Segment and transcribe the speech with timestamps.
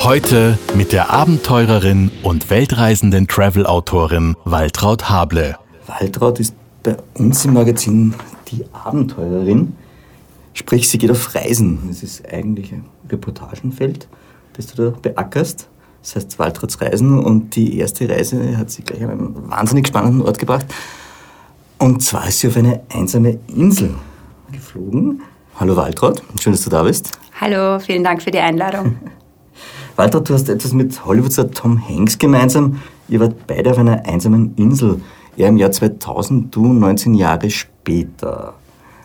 [0.00, 5.56] Heute mit der Abenteurerin und weltreisenden Travel-Autorin Waltraud Hable.
[5.86, 8.14] Waltraud ist bei uns im Magazin
[8.48, 9.76] die Abenteurerin.
[10.54, 11.80] Sprich, sie geht auf Reisen.
[11.88, 14.06] Das ist eigentlich ein Reportagenfeld,
[14.54, 15.68] das du da beackerst.
[16.02, 20.22] Das heißt Waltrauds Reisen und die erste Reise hat sie gleich an einen wahnsinnig spannenden
[20.22, 20.66] Ort gebracht.
[21.78, 23.94] Und zwar ist sie auf eine einsame Insel
[24.52, 25.22] geflogen.
[25.58, 27.18] Hallo Waltraud, schön, dass du da bist.
[27.40, 28.96] Hallo, vielen Dank für die Einladung.
[29.96, 32.82] Waltraud, du hast etwas mit Hollywoodstar Tom Hanks gemeinsam.
[33.08, 35.00] Ihr wart beide auf einer einsamen Insel.
[35.38, 38.52] Er im Jahr 2000, du 19 Jahre später.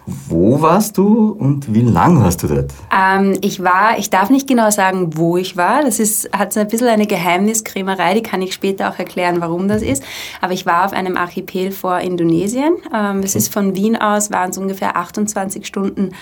[0.06, 2.74] Wo warst du und wie lang warst du dort?
[2.92, 5.84] Ähm, ich war, ich darf nicht genau sagen, wo ich war.
[5.84, 9.68] Das ist, hat so ein bisschen eine Geheimniskrämerei, die kann ich später auch erklären, warum
[9.68, 10.04] das ist.
[10.42, 12.74] Aber ich war auf einem Archipel vor Indonesien.
[12.94, 16.14] Ähm, es ist von Wien aus, waren es ungefähr 28 Stunden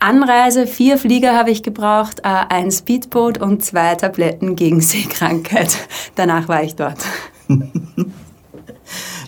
[0.00, 0.66] Anreise.
[0.66, 5.76] Vier Flieger habe ich gebraucht, äh, ein Speedboot und zwei Tabletten gegen Seekrankheit.
[6.16, 6.98] Danach war ich dort.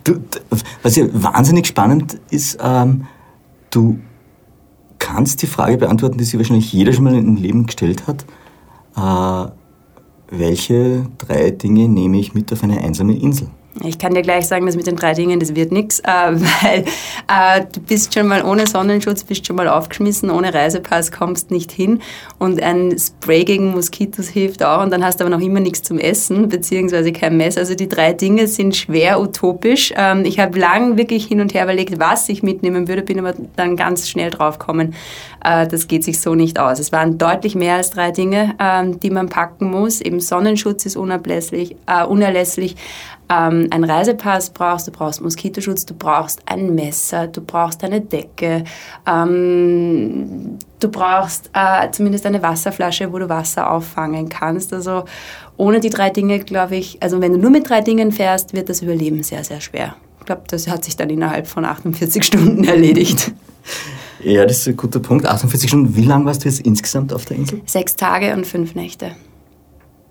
[0.05, 0.21] du,
[0.83, 3.07] was ja wahnsinnig spannend ist, ähm,
[3.71, 3.99] Du
[4.99, 8.25] kannst die Frage beantworten, die sich wahrscheinlich jeder schon mal im Leben gestellt hat.
[8.97, 9.53] Äh,
[10.31, 13.49] welche drei Dinge nehme ich mit auf eine einsame Insel?
[13.85, 16.85] Ich kann dir gleich sagen, dass mit den drei Dingen, das wird nichts, äh, weil
[17.29, 21.71] äh, du bist schon mal ohne Sonnenschutz, bist schon mal aufgeschmissen, ohne Reisepass kommst nicht
[21.71, 22.01] hin
[22.39, 25.83] und ein Spray gegen Moskitos hilft auch und dann hast du aber noch immer nichts
[25.83, 27.61] zum Essen, beziehungsweise kein Messer.
[27.61, 29.93] Also die drei Dinge sind schwer utopisch.
[29.97, 33.35] Ähm, ich habe lang wirklich hin und her überlegt, was ich mitnehmen würde, bin aber
[33.55, 34.95] dann ganz schnell draufgekommen,
[35.40, 36.79] äh, das geht sich so nicht aus.
[36.79, 40.01] Es waren deutlich mehr als drei Dinge, ähm, die man packen muss.
[40.01, 42.77] Eben Sonnenschutz ist unablässlich, äh, unerlässlich,
[43.31, 48.65] ähm, einen Reisepass brauchst, du brauchst Moskitoschutz, du brauchst ein Messer, du brauchst eine Decke,
[49.07, 54.73] ähm, du brauchst äh, zumindest eine Wasserflasche, wo du Wasser auffangen kannst.
[54.73, 55.05] Also
[55.57, 58.69] ohne die drei Dinge, glaube ich, also wenn du nur mit drei Dingen fährst, wird
[58.69, 59.95] das Überleben sehr, sehr schwer.
[60.19, 63.33] Ich glaube, das hat sich dann innerhalb von 48 Stunden erledigt.
[64.23, 65.27] Ja, das ist ein guter Punkt.
[65.27, 67.63] 48 Stunden, wie lange warst du jetzt insgesamt auf der Insel?
[67.67, 69.13] Sechs Tage und fünf Nächte.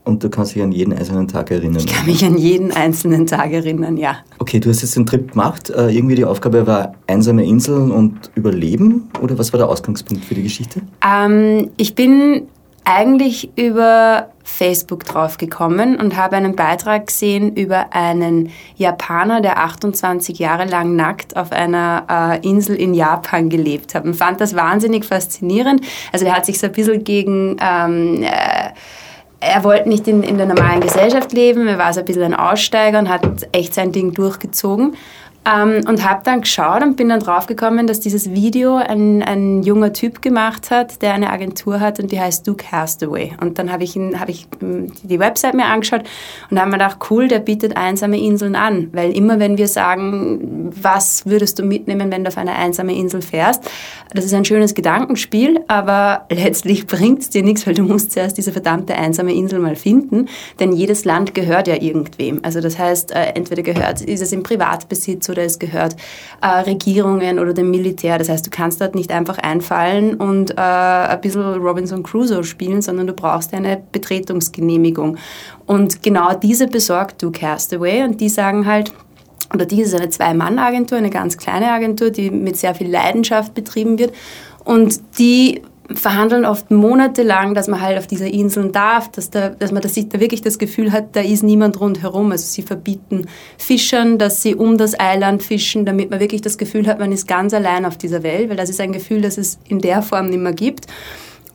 [0.05, 1.83] Und du kannst dich an jeden einzelnen Tag erinnern?
[1.85, 4.17] Ich kann mich an jeden einzelnen Tag erinnern, ja.
[4.39, 5.69] Okay, du hast jetzt den Trip gemacht.
[5.69, 9.09] Äh, irgendwie die Aufgabe war einsame Inseln und Überleben?
[9.21, 10.81] Oder was war der Ausgangspunkt für die Geschichte?
[11.05, 12.47] Ähm, ich bin
[12.89, 20.65] eigentlich über Facebook draufgekommen und habe einen Beitrag gesehen über einen Japaner, der 28 Jahre
[20.65, 25.85] lang nackt auf einer äh, Insel in Japan gelebt hat und fand das wahnsinnig faszinierend.
[26.11, 27.57] Also er hat sich so ein bisschen gegen...
[27.61, 28.71] Ähm, äh,
[29.41, 32.33] er wollte nicht in, in der normalen Gesellschaft leben, er war so ein bisschen ein
[32.33, 33.23] Aussteiger und hat
[33.53, 34.97] echt sein Ding durchgezogen.
[35.45, 39.93] Ähm, und habe dann geschaut und bin dann draufgekommen, dass dieses Video ein, ein junger
[39.93, 43.31] Typ gemacht hat, der eine Agentur hat und die heißt Duke Castaway.
[43.39, 46.03] Und dann habe ich, hab ich ähm, die Website mir angeschaut
[46.51, 48.89] und habe mir gedacht, cool, der bietet einsame Inseln an.
[48.91, 53.21] Weil immer wenn wir sagen, was würdest du mitnehmen, wenn du auf eine einsame Insel
[53.21, 53.63] fährst,
[54.13, 58.37] das ist ein schönes Gedankenspiel, aber letztlich bringt es dir nichts, weil du musst zuerst
[58.37, 60.27] diese verdammte einsame Insel mal finden.
[60.59, 62.41] Denn jedes Land gehört ja irgendwem.
[62.43, 65.95] Also das heißt, äh, entweder gehört, ist es im Privatbesitz oder es gehört
[66.41, 68.17] äh, Regierungen oder dem Militär.
[68.17, 72.81] Das heißt, du kannst dort nicht einfach einfallen und äh, ein bisschen Robinson Crusoe spielen,
[72.81, 75.17] sondern du brauchst eine Betretungsgenehmigung.
[75.65, 78.91] Und genau diese besorgt du Castaway und die sagen halt,
[79.53, 83.97] oder die ist eine Zwei-Mann-Agentur, eine ganz kleine Agentur, die mit sehr viel Leidenschaft betrieben
[83.97, 84.13] wird.
[84.63, 85.63] Und die
[85.93, 89.93] verhandeln oft monatelang, dass man halt auf dieser Insel darf, dass, da, dass man das,
[89.93, 92.31] da wirklich das Gefühl hat, da ist niemand rundherum.
[92.31, 93.25] Also sie verbieten
[93.57, 97.27] Fischern, dass sie um das Eiland fischen, damit man wirklich das Gefühl hat, man ist
[97.27, 100.27] ganz allein auf dieser Welt, weil das ist ein Gefühl, das es in der Form
[100.27, 100.85] nicht mehr gibt.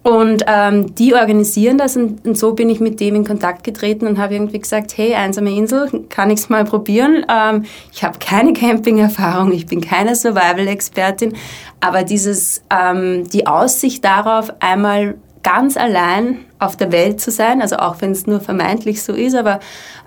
[0.04, 4.06] Und ähm, die organisieren das und, und, so bin ich mit dem in Kontakt getreten
[4.06, 7.24] und habe irgendwie gesagt, hey, einsame Insel, kann ich es mal probieren?
[7.26, 11.32] Ähm, ich habe keine Camping-Erfahrung, ich bin keine Survival-Expertin,
[11.80, 17.76] aber dieses, ähm, die Aussicht darauf, einmal ganz allein auf der Welt zu sein, also
[17.76, 19.60] auch wenn es nur vermeintlich so ist, aber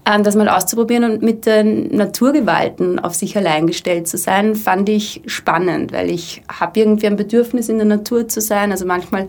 [0.05, 4.89] ähm, das mal auszuprobieren und mit den Naturgewalten auf sich allein gestellt zu sein, fand
[4.89, 8.71] ich spannend, weil ich habe irgendwie ein Bedürfnis in der Natur zu sein.
[8.71, 9.27] Also manchmal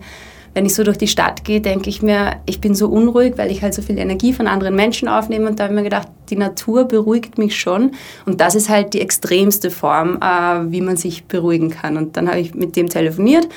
[0.53, 3.51] wenn ich so durch die Stadt gehe, denke ich mir, ich bin so unruhig, weil
[3.51, 5.47] ich halt so viel Energie von anderen Menschen aufnehme.
[5.47, 7.91] Und da habe ich mir gedacht, die Natur beruhigt mich schon.
[8.25, 11.97] Und das ist halt die extremste Form, äh, wie man sich beruhigen kann.
[11.97, 13.47] Und dann habe ich mit dem telefoniert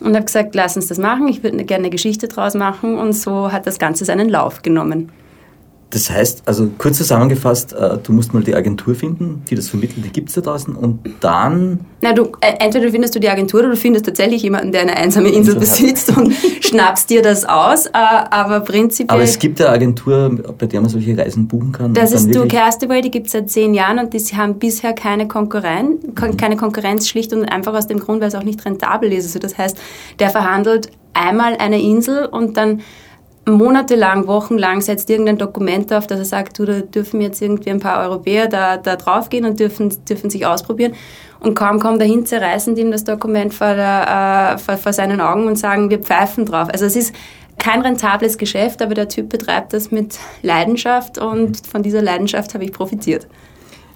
[0.00, 1.28] und habe gesagt, lass uns das machen.
[1.28, 2.98] Ich würde gerne eine Geschichte draus machen.
[2.98, 5.10] Und so hat das Ganze seinen Lauf genommen.
[5.90, 10.04] Das heißt, also kurz zusammengefasst, äh, du musst mal die Agentur finden, die das vermittelt,
[10.04, 11.80] die gibt es da draußen und dann...
[12.00, 14.96] Na, du, äh, entweder findest du die Agentur oder du findest tatsächlich jemanden, der eine
[14.96, 19.10] einsame Insel besitzt und schnappst dir das aus, äh, aber prinzipiell...
[19.10, 21.92] Aber es gibt eine Agentur, bei der man solche Reisen buchen kann.
[21.92, 25.26] Das ist Du Castaway, die gibt es seit zehn Jahren und die haben bisher keine
[25.26, 26.36] Konkurrenz, mhm.
[26.36, 29.24] keine Konkurrenz schlicht und einfach aus dem Grund, weil es auch nicht rentabel ist.
[29.24, 29.76] Also das heißt,
[30.20, 32.80] der verhandelt einmal eine Insel und dann
[33.52, 37.80] monatelang, wochenlang setzt irgendein Dokument auf, dass er sagt, du, da dürfen jetzt irgendwie ein
[37.80, 40.94] paar Europäer da, da draufgehen und dürfen, dürfen sich ausprobieren.
[41.40, 45.46] Und kaum kommt dahin, zerreißen ihm das Dokument vor, der, äh, vor, vor seinen Augen
[45.46, 46.68] und sagen, wir pfeifen drauf.
[46.70, 47.14] Also es ist
[47.58, 52.64] kein rentables Geschäft, aber der Typ betreibt das mit Leidenschaft und von dieser Leidenschaft habe
[52.64, 53.26] ich profitiert.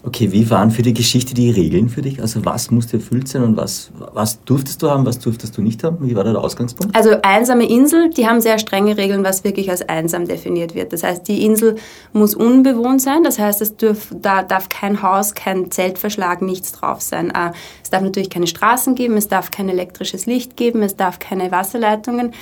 [0.07, 2.21] Okay, wie waren für die Geschichte die Regeln für dich?
[2.21, 5.83] Also was musste erfüllt sein und was, was durftest du haben, was durftest du nicht
[5.83, 6.07] haben?
[6.07, 6.95] Wie war da der Ausgangspunkt?
[6.95, 10.93] Also einsame Insel, die haben sehr strenge Regeln, was wirklich als einsam definiert wird.
[10.93, 11.77] Das heißt, die Insel
[12.13, 13.25] muss unbewohnt sein.
[13.25, 17.31] Das heißt, es dürf, da darf kein Haus, kein Zeltverschlag, nichts drauf sein.
[17.31, 17.53] Äh,
[17.83, 21.51] es darf natürlich keine Straßen geben, es darf kein elektrisches Licht geben, es darf keine
[21.51, 22.33] Wasserleitungen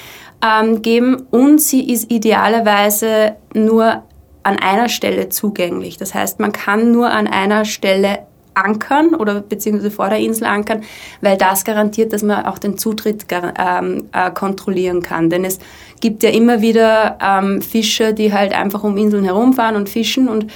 [0.44, 4.02] ähm, geben und sie ist idealerweise nur
[4.42, 5.96] an einer Stelle zugänglich.
[5.96, 8.20] Das heißt, man kann nur an einer Stelle
[8.54, 10.82] ankern oder beziehungsweise vor der Insel ankern,
[11.20, 15.30] weil das garantiert, dass man auch den Zutritt ähm, äh, kontrollieren kann.
[15.30, 15.58] Denn es
[16.00, 20.46] gibt ja immer wieder ähm, Fischer, die halt einfach um Inseln herumfahren und fischen und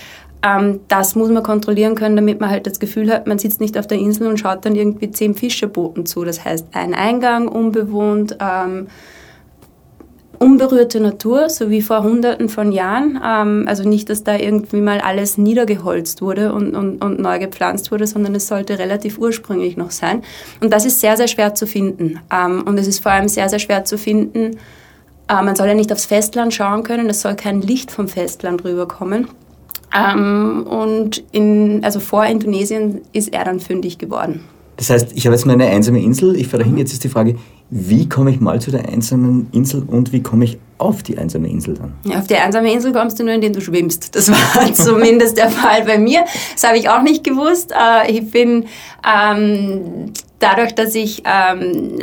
[0.42, 3.78] ähm, das muss man kontrollieren können, damit man halt das Gefühl hat, man sitzt nicht
[3.78, 6.24] auf der Insel und schaut dann irgendwie zehn Fischerbooten zu.
[6.24, 8.88] Das heißt, ein Eingang unbewohnt, ähm,
[10.38, 13.20] unberührte Natur, so wie vor Hunderten von Jahren.
[13.24, 17.90] Ähm, also nicht, dass da irgendwie mal alles niedergeholzt wurde und, und, und neu gepflanzt
[17.90, 20.22] wurde, sondern es sollte relativ ursprünglich noch sein.
[20.60, 22.20] Und das ist sehr, sehr schwer zu finden.
[22.32, 24.58] Ähm, und es ist vor allem sehr, sehr schwer zu finden.
[25.28, 28.64] Äh, man soll ja nicht aufs Festland schauen können, es soll kein Licht vom Festland
[28.64, 29.28] rüberkommen.
[29.96, 34.40] Ähm, und in, also vor Indonesien ist er dann fündig geworden.
[34.76, 37.36] Das heißt, ich habe jetzt meine einsame Insel, ich fahre dahin, jetzt ist die Frage,
[37.70, 41.48] wie komme ich mal zu der einsamen Insel und wie komme ich auf die einsame
[41.48, 41.94] Insel dann?
[42.04, 44.14] Ja, auf die einsame Insel kommst du nur, indem du schwimmst.
[44.14, 46.24] Das war zumindest der Fall bei mir.
[46.52, 47.72] Das habe ich auch nicht gewusst.
[47.72, 48.66] Äh, ich bin
[49.04, 51.98] ähm, dadurch, dass ich ähm,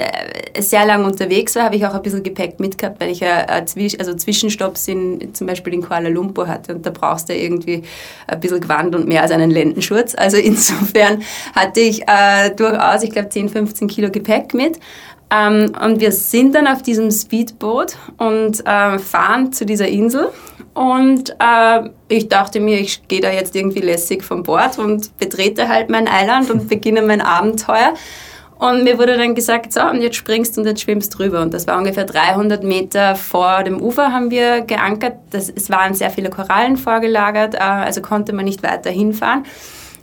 [0.58, 3.66] sehr lange unterwegs war, habe ich auch ein bisschen Gepäck mitgehabt, weil ich ja äh,
[4.00, 7.84] also Zwischenstopps in, zum Beispiel in Kuala Lumpur hatte und da brauchst du irgendwie
[8.28, 10.16] ein bisschen Gewand und mehr als einen Lendenschurz.
[10.16, 11.22] Also insofern
[11.56, 14.80] hatte ich äh, durchaus, ich glaube, 10, 15 Kilo Gepäck mit.
[15.34, 20.30] Ähm, und wir sind dann auf diesem Speedboot und äh, fahren zu dieser Insel.
[20.74, 25.70] Und äh, ich dachte mir, ich gehe da jetzt irgendwie lässig von Bord und betrete
[25.70, 27.94] halt mein Eiland und beginne mein Abenteuer.
[28.60, 31.42] Und mir wurde dann gesagt, so, und jetzt springst und jetzt schwimmst drüber.
[31.42, 35.16] Und das war ungefähr 300 Meter vor dem Ufer haben wir geankert.
[35.32, 39.46] Das, es waren sehr viele Korallen vorgelagert, äh, also konnte man nicht weiter hinfahren.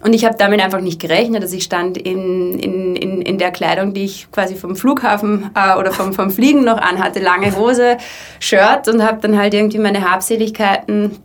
[0.02, 1.42] Und ich habe damit einfach nicht gerechnet.
[1.42, 5.78] Also ich stand in, in, in, in der Kleidung, die ich quasi vom Flughafen äh,
[5.78, 7.98] oder vom, vom Fliegen noch anhatte, lange Hose,
[8.38, 11.18] Shirt und habe dann halt irgendwie meine Habseligkeiten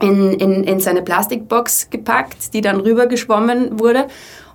[0.00, 4.06] in, in, in seine Plastikbox gepackt, die dann rübergeschwommen wurde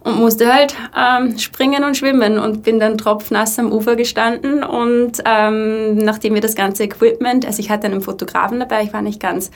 [0.03, 5.21] und musste halt ähm, springen und schwimmen und bin dann tropfnass am Ufer gestanden und
[5.25, 9.19] ähm, nachdem wir das ganze Equipment, also ich hatte einen Fotografen dabei, ich war nicht
[9.19, 9.51] ganz,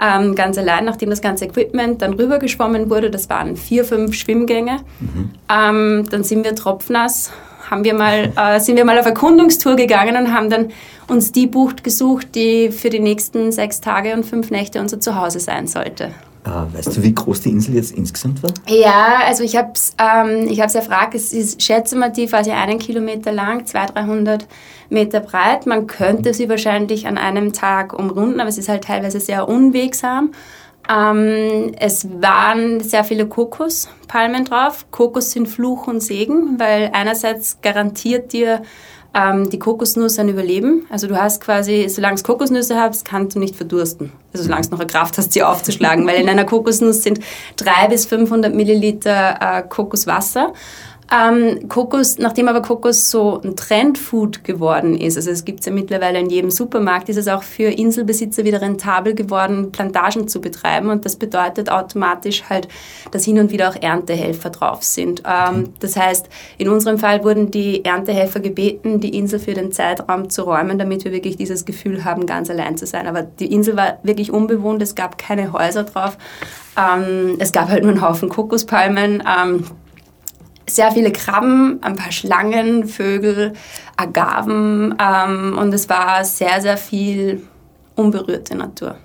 [0.00, 4.78] ähm, ganz allein, nachdem das ganze Equipment dann rübergeschwommen wurde, das waren vier, fünf Schwimmgänge,
[5.00, 5.30] mhm.
[5.52, 7.30] ähm, dann sind wir tropfnass,
[7.70, 10.70] haben wir mal, äh, sind wir mal auf Erkundungstour gegangen und haben dann
[11.08, 15.40] uns die Bucht gesucht, die für die nächsten sechs Tage und fünf Nächte unser Zuhause
[15.40, 16.12] sein sollte.
[16.44, 18.50] Äh, weißt du, wie groß die Insel jetzt insgesamt war?
[18.66, 21.60] Ja, also ich habe es ähm, ich erfragt, es ist,
[22.16, 24.46] die quasi einen Kilometer lang, 200, 300
[24.88, 25.66] Meter breit.
[25.66, 30.32] Man könnte sie wahrscheinlich an einem Tag umrunden, aber es ist halt teilweise sehr unwegsam.
[30.88, 34.86] Ähm, es waren sehr viele Kokospalmen drauf.
[34.90, 38.62] Kokos sind Fluch und Segen, weil einerseits garantiert dir
[39.14, 40.86] ähm, die Kokosnuss ein Überleben.
[40.90, 44.12] Also du hast quasi, solange du Kokosnüsse hast, kannst du nicht verdursten.
[44.32, 47.20] Also solange du noch eine Kraft hast, sie aufzuschlagen, weil in einer Kokosnuss sind
[47.56, 50.52] 300 bis 500 Milliliter äh, Kokoswasser.
[51.12, 55.72] Ähm, Kokos, nachdem aber Kokos so ein Trendfood geworden ist, also es gibt es ja
[55.72, 60.88] mittlerweile in jedem Supermarkt, ist es auch für Inselbesitzer wieder rentabel geworden, Plantagen zu betreiben
[60.88, 62.68] und das bedeutet automatisch halt,
[63.10, 65.24] dass hin und wieder auch Erntehelfer drauf sind.
[65.26, 70.30] Ähm, das heißt, in unserem Fall wurden die Erntehelfer gebeten, die Insel für den Zeitraum
[70.30, 73.08] zu räumen, damit wir wirklich dieses Gefühl haben, ganz allein zu sein.
[73.08, 76.16] Aber die Insel war wirklich unbewohnt, es gab keine Häuser drauf,
[76.78, 79.24] ähm, es gab halt nur einen Haufen Kokospalmen.
[79.26, 79.64] Ähm,
[80.68, 83.54] sehr viele Krabben, ein paar Schlangen, Vögel,
[83.96, 87.42] Agaven ähm, und es war sehr, sehr viel
[87.96, 88.96] unberührte Natur.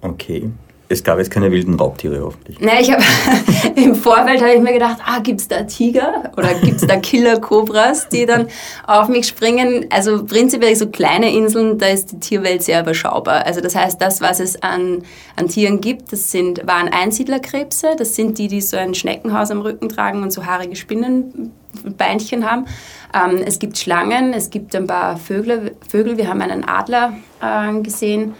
[0.00, 0.50] Okay.
[0.88, 2.60] Es gab jetzt keine wilden Raubtiere hoffentlich.
[2.60, 3.02] Nee, ich habe
[3.76, 6.96] im Vorfeld habe ich mir gedacht, ah, gibt es da Tiger oder gibt es da
[6.96, 8.46] Killer-Kobras, die dann
[8.86, 9.86] auf mich springen?
[9.90, 13.44] Also prinzipiell so kleine Inseln, da ist die Tierwelt sehr überschaubar.
[13.46, 15.02] Also das heißt, das, was es an,
[15.34, 19.62] an Tieren gibt, das sind, waren Einsiedlerkrebse, das sind die, die so ein Schneckenhaus am
[19.62, 22.66] Rücken tragen und so haarige Spinnenbeinchen haben.
[23.12, 26.16] Ähm, es gibt Schlangen, es gibt ein paar Vögel, Vögel.
[26.16, 28.34] wir haben einen Adler äh, gesehen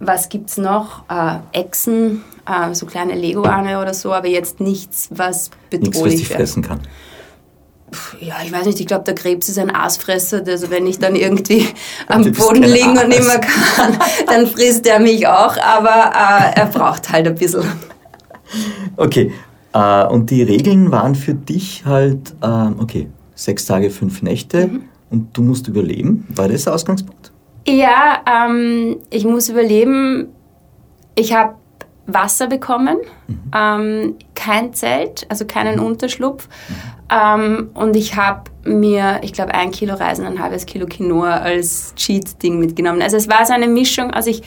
[0.00, 1.02] was gibt es noch?
[1.08, 6.14] Äh, Echsen, äh, so kleine Leguane oder so, aber jetzt nichts, was bedrohlich Nichts, was
[6.14, 6.80] dich fressen kann.
[8.20, 10.42] Ja, ich weiß nicht, ich glaube, der Krebs ist ein Aasfresser.
[10.46, 11.66] Also wenn ich dann irgendwie
[12.08, 16.66] am Boden liege und nicht mehr kann, dann frisst er mich auch, aber äh, er
[16.66, 17.64] braucht halt ein bisschen.
[18.96, 19.32] Okay,
[19.72, 24.82] äh, und die Regeln waren für dich halt, ähm, okay, sechs Tage, fünf Nächte mhm.
[25.10, 26.26] und du musst überleben.
[26.28, 27.32] War das der Ausgangspunkt?
[27.68, 30.28] Ja, ähm, ich muss überleben.
[31.14, 31.56] Ich habe
[32.06, 32.96] Wasser bekommen,
[33.26, 33.50] mhm.
[33.54, 35.84] ähm, kein Zelt, also keinen mhm.
[35.84, 36.48] Unterschlupf.
[36.68, 36.74] Mhm.
[37.10, 41.94] Ähm, und ich habe mir, ich glaube, ein Kilo Reisen, ein halbes Kilo Quinoa als
[41.96, 43.02] Cheat-Ding mitgenommen.
[43.02, 44.42] Also es war so eine Mischung, also ich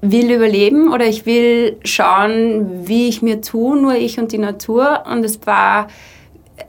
[0.00, 5.04] will überleben oder ich will schauen, wie ich mir tue, nur ich und die Natur.
[5.10, 5.88] Und es war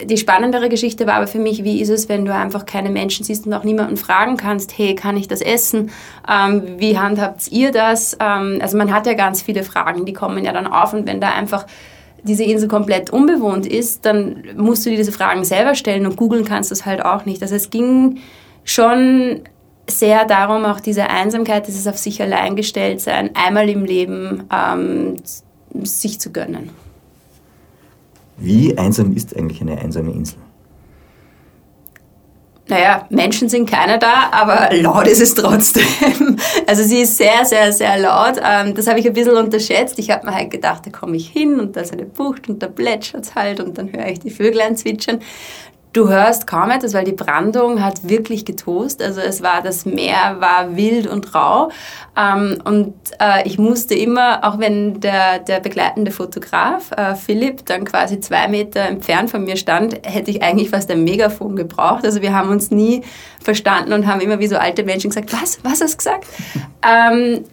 [0.04, 3.24] die spannendere Geschichte war aber für mich, wie ist es, wenn du einfach keine Menschen
[3.24, 5.92] siehst und auch niemanden fragen kannst, hey, kann ich das essen?
[6.30, 8.18] Ähm, wie handhabt ihr das?
[8.20, 11.22] Ähm, also man hat ja ganz viele Fragen, die kommen ja dann auf und wenn
[11.22, 11.66] da einfach
[12.24, 16.44] diese Insel komplett unbewohnt ist, dann musst du dir diese Fragen selber stellen und googeln
[16.44, 17.42] kannst du es halt auch nicht.
[17.42, 18.20] Also es ging
[18.66, 19.42] schon
[19.90, 25.16] sehr darum, auch diese Einsamkeit, dieses auf sich allein gestellt sein, einmal im Leben ähm,
[25.84, 26.72] sich zu gönnen.
[28.38, 30.38] Wie einsam ist eigentlich eine einsame Insel?
[32.70, 35.86] Naja, Menschen sind keine da, aber laut ist es trotzdem.
[36.68, 38.42] Also sie ist sehr, sehr, sehr laut.
[38.44, 39.98] Ähm, das habe ich ein bisschen unterschätzt.
[40.00, 42.62] Ich habe mir halt gedacht, da komme ich hin und da ist eine Bucht und
[42.62, 45.20] da plätschert es halt und dann höre ich die Vöglein zwitschern.
[45.98, 49.02] Du hörst kaum etwas, weil die Brandung hat wirklich getost.
[49.02, 51.72] Also es war, das Meer war wild und rau.
[52.16, 57.84] Ähm, und äh, ich musste immer, auch wenn der, der begleitende Fotograf, äh, Philipp, dann
[57.84, 62.06] quasi zwei Meter entfernt von mir stand, hätte ich eigentlich fast ein Megafon gebraucht.
[62.06, 63.02] Also wir haben uns nie
[63.42, 66.28] verstanden und haben immer wie so alte Menschen gesagt, was, was hast du gesagt?
[66.88, 67.44] ähm,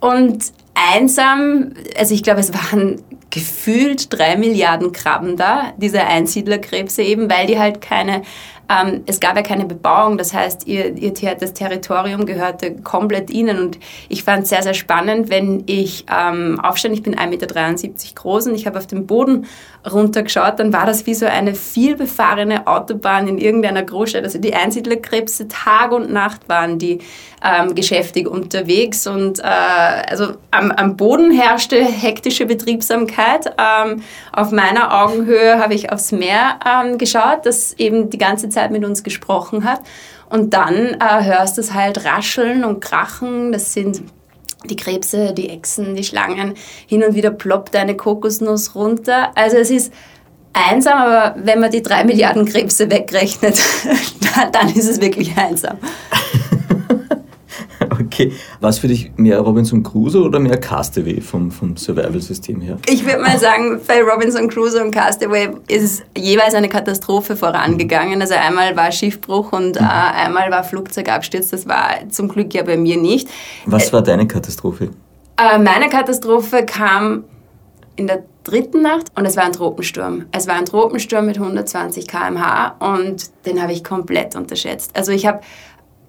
[0.00, 7.30] und einsam, also ich glaube, es waren gefühlt drei Milliarden Krabben da, diese Einsiedlerkrebse eben,
[7.30, 8.22] weil die halt keine
[8.68, 13.58] ähm, es gab ja keine Bebauung, das heißt, ihr, ihr, das Territorium gehörte komplett ihnen.
[13.58, 18.14] Und ich fand es sehr, sehr spannend, wenn ich ähm, aufstand, ich bin 1,73 Meter
[18.14, 19.46] groß und ich habe auf den Boden
[19.90, 24.24] runtergeschaut, dann war das wie so eine vielbefahrene Autobahn in irgendeiner Großstadt.
[24.24, 26.98] Also die Einsiedlerkrebse Tag und Nacht waren die
[27.42, 33.54] ähm, geschäftig unterwegs und äh, also am, am, Boden herrschte hektische Betriebsamkeit.
[33.58, 38.70] Ähm, auf meiner Augenhöhe habe ich aufs Meer ähm, geschaut, das eben die ganze Zeit
[38.70, 39.82] mit uns gesprochen hat.
[40.30, 43.52] Und dann äh, hörst du es halt rascheln und krachen.
[43.52, 44.02] Das sind
[44.64, 46.54] die Krebse, die Echsen, die Schlangen.
[46.86, 49.30] Hin und wieder ploppt eine Kokosnuss runter.
[49.34, 49.92] Also es ist
[50.52, 53.58] einsam, aber wenn man die drei Milliarden Krebse wegrechnet,
[54.52, 55.78] dann ist es wirklich einsam.
[58.18, 58.32] Okay.
[58.60, 62.78] Was für dich mehr Robinson Crusoe oder mehr Castaway vom, vom Survival-System her?
[62.88, 68.20] Ich würde mal sagen, bei Robinson Crusoe und Castaway ist jeweils eine Katastrophe vorangegangen.
[68.20, 69.86] Also einmal war Schiffbruch und mhm.
[69.86, 71.50] äh, einmal war Flugzeugabsturz.
[71.50, 73.28] Das war zum Glück ja bei mir nicht.
[73.66, 74.90] Was war deine Katastrophe?
[75.36, 77.22] Äh, meine Katastrophe kam
[77.94, 80.24] in der dritten Nacht und es war ein Tropensturm.
[80.32, 84.96] Es war ein Tropensturm mit 120 km/h und den habe ich komplett unterschätzt.
[84.96, 85.40] Also ich habe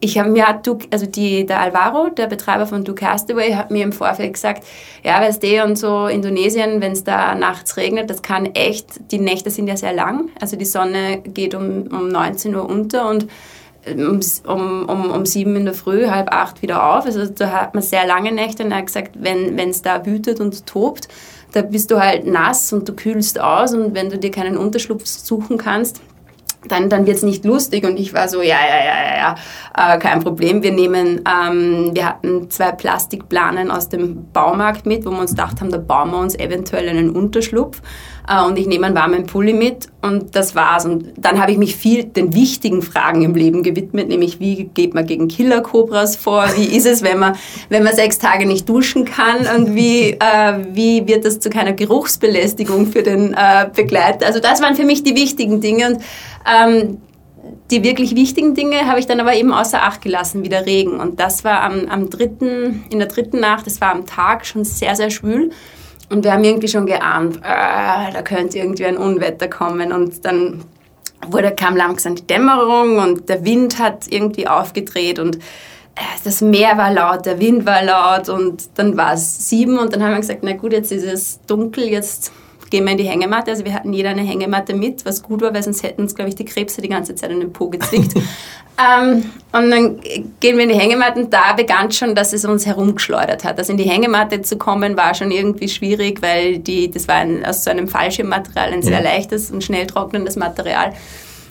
[0.01, 0.47] ich habe mir,
[0.91, 4.63] also die, der Alvaro, der Betreiber von Duke Castaway, hat mir im Vorfeld gesagt,
[5.03, 9.19] ja, weißt du, und so Indonesien, wenn es da nachts regnet, das kann echt, die
[9.19, 13.27] Nächte sind ja sehr lang, also die Sonne geht um, um 19 Uhr unter und
[13.95, 17.05] um, um, um, um sieben in der Früh, halb acht wieder auf.
[17.05, 20.39] Also da hat man sehr lange Nächte und er hat gesagt, wenn es da wütet
[20.39, 21.07] und tobt,
[21.53, 25.05] da bist du halt nass und du kühlst aus und wenn du dir keinen Unterschlupf
[25.05, 26.01] suchen kannst,
[26.67, 27.85] dann, dann wird es nicht lustig.
[27.85, 29.35] Und ich war so, ja, ja, ja,
[29.77, 30.61] ja, äh, kein Problem.
[30.61, 35.61] Wir nehmen, ähm, wir hatten zwei Plastikplanen aus dem Baumarkt mit, wo wir uns gedacht
[35.61, 37.81] haben, da bauen wir uns eventuell einen Unterschlupf.
[38.29, 40.85] Äh, und ich nehme einen warmen Pulli mit und das war's.
[40.85, 44.93] Und dann habe ich mich viel den wichtigen Fragen im Leben gewidmet, nämlich wie geht
[44.93, 46.45] man gegen Killer-Cobras vor?
[46.55, 47.35] Wie ist es, wenn man,
[47.69, 49.47] wenn man sechs Tage nicht duschen kann?
[49.57, 54.27] Und wie, äh, wie wird das zu keiner Geruchsbelästigung für den äh, Begleiter?
[54.27, 55.87] Also das waren für mich die wichtigen Dinge.
[55.87, 56.01] Und
[56.49, 57.01] ähm,
[57.71, 60.99] die wirklich wichtigen Dinge habe ich dann aber eben außer Acht gelassen, wie der Regen.
[60.99, 64.63] Und das war am, am dritten, in der dritten Nacht, das war am Tag schon
[64.63, 65.51] sehr, sehr schwül.
[66.09, 69.91] Und wir haben irgendwie schon geahnt, äh, da könnte irgendwie ein Unwetter kommen.
[69.91, 70.63] Und dann
[71.27, 76.77] wurde, kam langsam die Dämmerung und der Wind hat irgendwie aufgedreht und äh, das Meer
[76.77, 80.19] war laut, der Wind war laut und dann war es sieben und dann haben wir
[80.19, 82.31] gesagt, na gut, jetzt ist es dunkel, jetzt
[82.69, 83.51] gehen wir in die Hängematte.
[83.51, 86.29] Also wir hatten jeder eine Hängematte mit, was gut war, weil sonst hätten uns, glaube
[86.29, 88.13] ich, die Krebse die ganze Zeit in den Po gezwickt.
[88.15, 89.99] ähm, und dann
[90.39, 93.57] gehen wir in die Hängematte und da begann schon, dass es uns herumgeschleudert hat.
[93.57, 97.45] Also in die Hängematte zu kommen war schon irgendwie schwierig, weil die, das war ein,
[97.45, 99.01] aus so einem Fallschirmmaterial ein sehr ja.
[99.01, 100.93] leichtes und schnell trocknendes Material.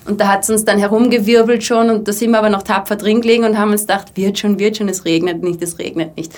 [0.07, 2.97] Und da hat es uns dann herumgewirbelt schon und da sind wir aber noch tapfer
[2.97, 6.17] drin gelegen und haben uns gedacht, wird schon, wird schon, es regnet nicht, es regnet
[6.17, 6.33] nicht.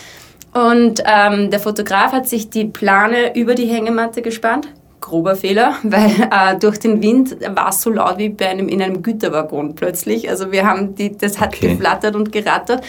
[0.53, 4.69] Und ähm, der Fotograf hat sich die Plane über die Hängematte gespannt.
[5.01, 8.83] Grober Fehler, weil äh, durch den Wind war es so laut wie bei einem, in
[8.83, 10.29] einem Güterwaggon plötzlich.
[10.29, 11.75] Also wir haben die, das hat okay.
[11.75, 12.85] geflattert und gerattert.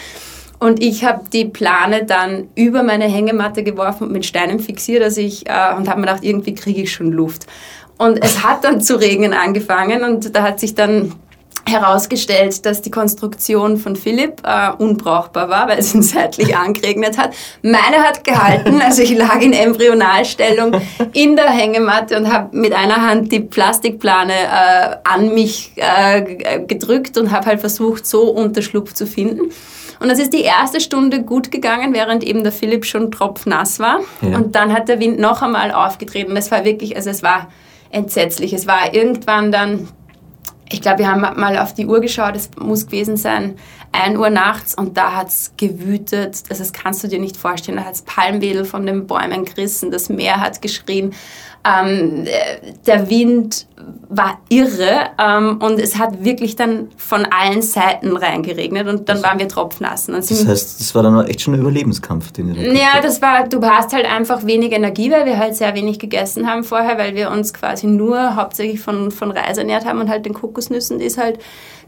[0.58, 5.20] Und ich habe die Plane dann über meine Hängematte geworfen und mit Steinen fixiert also
[5.20, 7.46] ich, äh, und habe mir gedacht, irgendwie kriege ich schon Luft.
[7.98, 11.14] Und es hat dann zu regnen angefangen und da hat sich dann
[11.66, 17.34] herausgestellt, dass die Konstruktion von Philipp äh, unbrauchbar war, weil es ihn seitlich angeregnet hat.
[17.62, 20.80] Meine hat gehalten, also ich lag in Embryonalstellung
[21.12, 27.16] in der Hängematte und habe mit einer Hand die Plastikplane äh, an mich äh, gedrückt
[27.18, 29.52] und habe halt versucht, so Unterschlupf zu finden.
[30.02, 34.00] Und das ist die erste Stunde gut gegangen, während eben der Philipp schon tropfnass war.
[34.20, 34.36] Ja.
[34.36, 36.36] Und dann hat der Wind noch einmal aufgetreten.
[36.36, 37.48] Es war wirklich, also es war
[37.90, 38.52] entsetzlich.
[38.52, 39.88] Es war irgendwann dann
[40.70, 43.56] ich glaube, wir haben mal auf die Uhr geschaut, es muss gewesen sein,
[43.92, 46.42] 1 Uhr nachts und da hat es gewütet.
[46.48, 47.78] Also das kannst du dir nicht vorstellen.
[47.78, 51.14] Da hat es Palmwedel von den Bäumen gerissen, das Meer hat geschrien.
[51.64, 52.26] Ähm,
[52.86, 53.68] der Wind
[54.08, 59.38] war irre ähm, und es hat wirklich dann von allen Seiten reingeregnet und dann waren
[59.38, 60.06] wir tropfnass.
[60.06, 63.48] das heißt, das war dann echt schon ein Überlebenskampf, den ihr da Ja, das war,
[63.48, 67.14] du hast halt einfach wenig Energie, weil wir halt sehr wenig gegessen haben vorher, weil
[67.14, 71.06] wir uns quasi nur hauptsächlich von, von Reis ernährt haben und halt den Kokosnüssen, die
[71.06, 71.38] es halt,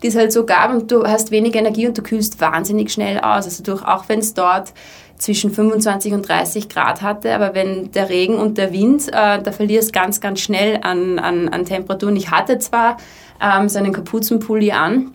[0.03, 3.19] die es halt so gab und du hast wenig Energie und du kühlst wahnsinnig schnell
[3.19, 3.45] aus.
[3.45, 4.73] Also durch, auch wenn es dort
[5.19, 9.53] zwischen 25 und 30 Grad hatte, aber wenn der Regen und der Wind, äh, da
[9.53, 12.17] verlierst ganz, ganz schnell an, an, an Temperaturen.
[12.17, 12.97] Ich hatte zwar
[13.41, 15.13] ähm, so einen Kapuzenpulli an,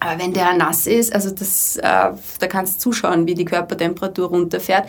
[0.00, 4.28] aber wenn der nass ist, also das, äh, da kannst du zuschauen, wie die Körpertemperatur
[4.28, 4.88] runterfährt.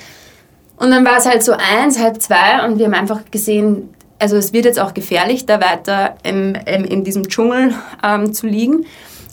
[0.78, 4.38] Und dann war es halt so eins, halb zwei und wir haben einfach gesehen, also
[4.38, 8.86] es wird jetzt auch gefährlich, da weiter im, im, in diesem Dschungel ähm, zu liegen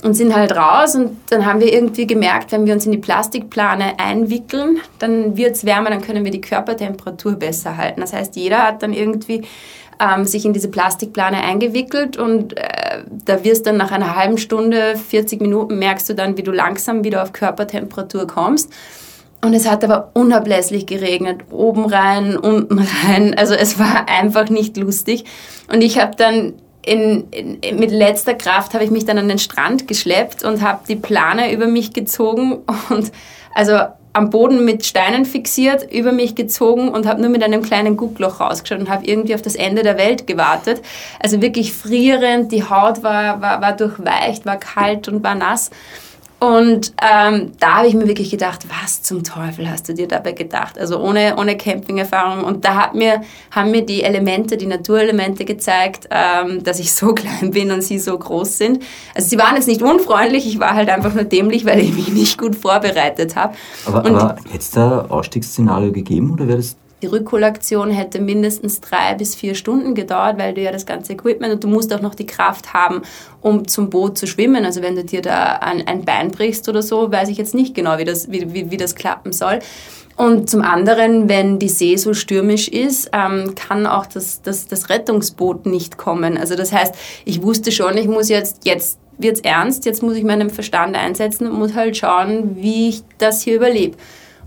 [0.02, 2.98] und sind halt raus und dann haben wir irgendwie gemerkt, wenn wir uns in die
[2.98, 8.00] Plastikplane einwickeln, dann wird es wärmer, dann können wir die Körpertemperatur besser halten.
[8.00, 9.42] Das heißt, jeder hat dann irgendwie
[10.00, 14.96] ähm, sich in diese Plastikplane eingewickelt und äh, da wirst dann nach einer halben Stunde,
[14.96, 18.72] 40 Minuten merkst du dann, wie du langsam wieder auf Körpertemperatur kommst.
[19.42, 23.34] Und es hat aber unablässlich geregnet, oben rein, unten rein.
[23.36, 25.24] Also es war einfach nicht lustig.
[25.72, 29.38] Und ich habe dann in, in, mit letzter Kraft habe ich mich dann an den
[29.38, 33.12] Strand geschleppt und habe die Plane über mich gezogen und
[33.54, 33.78] also
[34.12, 38.40] am Boden mit Steinen fixiert, über mich gezogen und habe nur mit einem kleinen Guckloch
[38.40, 40.82] rausgeschaut und habe irgendwie auf das Ende der Welt gewartet.
[41.20, 45.70] Also wirklich frierend, die Haut war, war, war durchweicht, war kalt und war nass.
[46.40, 50.32] Und ähm, da habe ich mir wirklich gedacht, was zum Teufel hast du dir dabei
[50.32, 50.78] gedacht?
[50.78, 52.44] Also ohne, ohne Camping-Erfahrung.
[52.44, 57.08] Und da hat mir, haben mir die Elemente, die Naturelemente gezeigt, ähm, dass ich so
[57.14, 58.82] klein bin und sie so groß sind.
[59.14, 62.08] Also sie waren jetzt nicht unfreundlich, ich war halt einfach nur dämlich, weil ich mich
[62.08, 63.54] nicht gut vorbereitet habe.
[63.84, 69.14] Aber, aber hätte es da Ausstiegsszenario gegeben oder wäre das die Rückholaktion hätte mindestens drei
[69.14, 72.14] bis vier Stunden gedauert, weil du ja das ganze Equipment und du musst auch noch
[72.14, 73.02] die Kraft haben,
[73.40, 74.64] um zum Boot zu schwimmen.
[74.64, 77.74] Also wenn du dir da ein, ein Bein brichst oder so, weiß ich jetzt nicht
[77.74, 79.60] genau, wie das, wie, wie, wie das klappen soll.
[80.16, 84.90] Und zum anderen, wenn die See so stürmisch ist, ähm, kann auch das, das, das
[84.90, 86.36] Rettungsboot nicht kommen.
[86.36, 90.24] Also das heißt, ich wusste schon, ich muss jetzt, jetzt wird's ernst, jetzt muss ich
[90.24, 93.96] meinen Verstand einsetzen und muss halt schauen, wie ich das hier überlebe.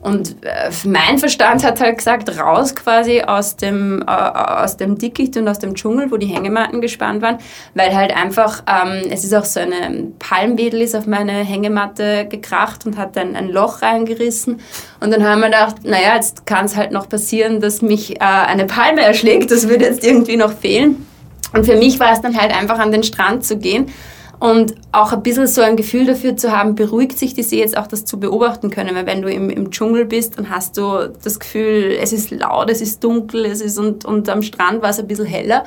[0.03, 5.37] Und äh, mein Verstand hat halt gesagt, raus quasi aus dem, äh, aus dem Dickicht
[5.37, 7.37] und aus dem Dschungel, wo die Hängematten gespannt waren,
[7.73, 12.85] weil halt einfach, ähm, es ist auch so eine Palmwedel ist auf meine Hängematte gekracht
[12.85, 14.59] und hat dann ein Loch reingerissen.
[14.99, 18.25] Und dann haben wir gedacht, naja, jetzt kann es halt noch passieren, dass mich äh,
[18.25, 21.07] eine Palme erschlägt, das würde jetzt irgendwie noch fehlen.
[21.53, 23.89] Und für mich war es dann halt einfach an den Strand zu gehen
[24.43, 27.77] und auch ein bisschen so ein Gefühl dafür zu haben, beruhigt sich die See jetzt
[27.77, 28.93] auch das zu beobachten können.
[28.93, 32.69] Weil wenn du im, im Dschungel bist, dann hast du das Gefühl, es ist laut,
[32.69, 35.63] es ist dunkel, es ist und, und am Strand war es ein bisschen heller.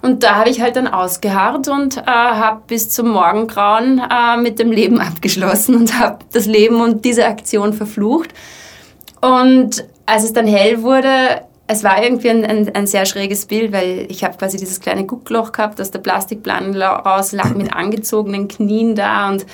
[0.00, 4.58] Und da habe ich halt dann ausgeharrt und äh, habe bis zum Morgengrauen äh, mit
[4.58, 8.30] dem Leben abgeschlossen und habe das Leben und diese Aktion verflucht.
[9.20, 13.72] Und als es dann hell wurde, es war irgendwie ein, ein, ein, sehr schräges Bild,
[13.72, 18.48] weil ich habe quasi dieses kleine Guckloch gehabt, aus der Plastikplanen raus, lag mit angezogenen
[18.48, 19.44] Knien da und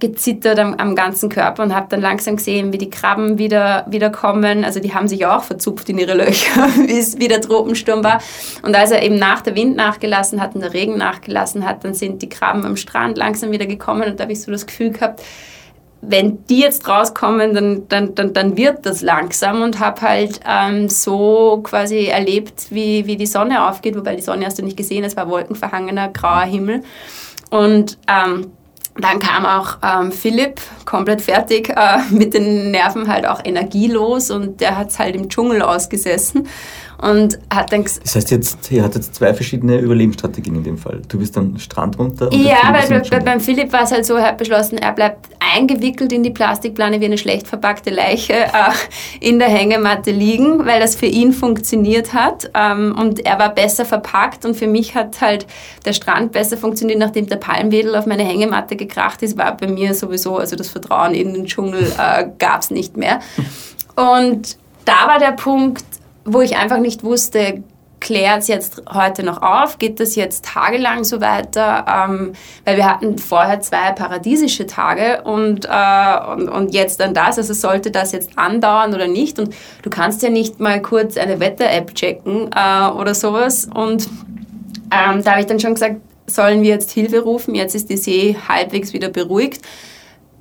[0.00, 4.10] gezittert am, am ganzen Körper und habe dann langsam gesehen, wie die Krabben wieder, wieder
[4.10, 4.64] kommen.
[4.64, 8.20] Also die haben sich auch verzupft in ihre Löcher, wie es wieder Tropensturm war.
[8.62, 11.94] Und als er eben nach der Wind nachgelassen hat und der Regen nachgelassen hat, dann
[11.94, 14.90] sind die Krabben am Strand langsam wieder gekommen und da habe ich so das Gefühl
[14.90, 15.22] gehabt,
[16.08, 20.88] wenn die jetzt rauskommen, dann, dann, dann, dann wird das langsam und habe halt ähm,
[20.88, 25.04] so quasi erlebt, wie, wie die Sonne aufgeht, wobei die Sonne hast du nicht gesehen,
[25.04, 26.82] es war wolkenverhangener, grauer Himmel.
[27.50, 28.52] Und ähm,
[28.96, 34.60] dann kam auch ähm, Philipp, komplett fertig, äh, mit den Nerven halt auch energielos und
[34.60, 36.48] der hat es halt im Dschungel ausgesessen
[36.98, 41.02] und hat dann Das heißt, jetzt, ihr hattet zwei verschiedene Überlebensstrategien in dem Fall.
[41.08, 42.32] Du bist dann Strand runter.
[42.32, 46.12] ja, weil bei, beim Philipp war es halt so, er hat beschlossen, er bleibt eingewickelt
[46.12, 48.48] in die Plastikplane wie eine schlecht verpackte Leiche äh,
[49.20, 52.50] in der Hängematte liegen, weil das für ihn funktioniert hat.
[52.54, 55.46] Ähm, und er war besser verpackt und für mich hat halt
[55.84, 59.94] der Strand besser funktioniert, nachdem der Palmwedel auf meine Hängematte gekracht ist, war bei mir
[59.94, 63.20] sowieso, also das Vertrauen in den Dschungel äh, gab es nicht mehr.
[63.96, 65.84] Und da war der Punkt,
[66.24, 67.62] wo ich einfach nicht wusste,
[68.00, 69.78] klärt es jetzt heute noch auf?
[69.78, 71.86] Geht das jetzt tagelang so weiter?
[71.88, 72.32] Ähm,
[72.64, 77.38] weil wir hatten vorher zwei paradiesische Tage und, äh, und, und jetzt dann das.
[77.38, 79.38] Also sollte das jetzt andauern oder nicht?
[79.38, 83.68] Und du kannst ja nicht mal kurz eine Wetter-App checken äh, oder sowas.
[83.74, 84.08] Und
[84.90, 87.54] ähm, da habe ich dann schon gesagt, sollen wir jetzt Hilfe rufen?
[87.54, 89.62] Jetzt ist die See halbwegs wieder beruhigt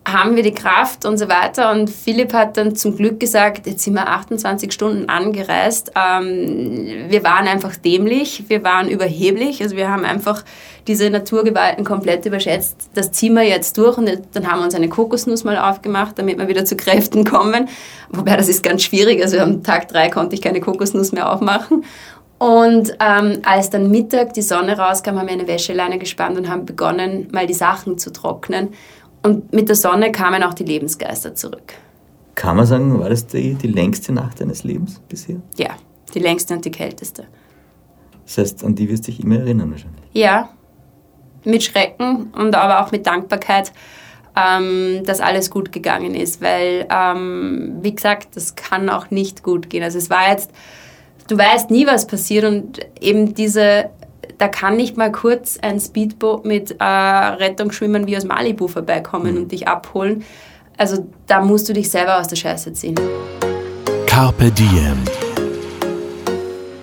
[0.05, 1.71] haben wir die Kraft und so weiter.
[1.71, 5.91] Und Philipp hat dann zum Glück gesagt, jetzt sind wir 28 Stunden angereist.
[5.95, 9.61] Ähm, wir waren einfach dämlich, wir waren überheblich.
[9.61, 10.43] Also wir haben einfach
[10.87, 12.89] diese Naturgewalten komplett überschätzt.
[12.93, 16.37] Das ziehen wir jetzt durch und dann haben wir uns eine Kokosnuss mal aufgemacht, damit
[16.37, 17.69] wir wieder zu Kräften kommen.
[18.09, 19.21] Wobei das ist ganz schwierig.
[19.23, 21.85] Also am Tag drei konnte ich keine Kokosnuss mehr aufmachen.
[22.39, 26.65] Und ähm, als dann Mittag die Sonne rauskam, haben wir eine Wäscheleine gespannt und haben
[26.65, 28.73] begonnen, mal die Sachen zu trocknen.
[29.23, 31.73] Und mit der Sonne kamen auch die Lebensgeister zurück.
[32.35, 35.37] Kann man sagen, war das die, die längste Nacht deines Lebens bisher?
[35.57, 35.69] Ja,
[36.13, 37.25] die längste und die kälteste.
[38.25, 40.03] Das heißt, an die wirst du dich immer erinnern wahrscheinlich.
[40.13, 40.49] Ja,
[41.45, 43.71] mit Schrecken und aber auch mit Dankbarkeit,
[44.35, 46.41] ähm, dass alles gut gegangen ist.
[46.41, 49.83] Weil, ähm, wie gesagt, das kann auch nicht gut gehen.
[49.83, 50.51] Also es war jetzt,
[51.27, 53.89] du weißt nie, was passiert und eben diese
[54.37, 59.37] da kann nicht mal kurz ein Speedboot mit äh, Rettungsschwimmern wie aus Malibu vorbeikommen mhm.
[59.43, 60.23] und dich abholen.
[60.77, 62.95] Also da musst du dich selber aus der Scheiße ziehen.
[64.07, 64.97] Carpe Diem.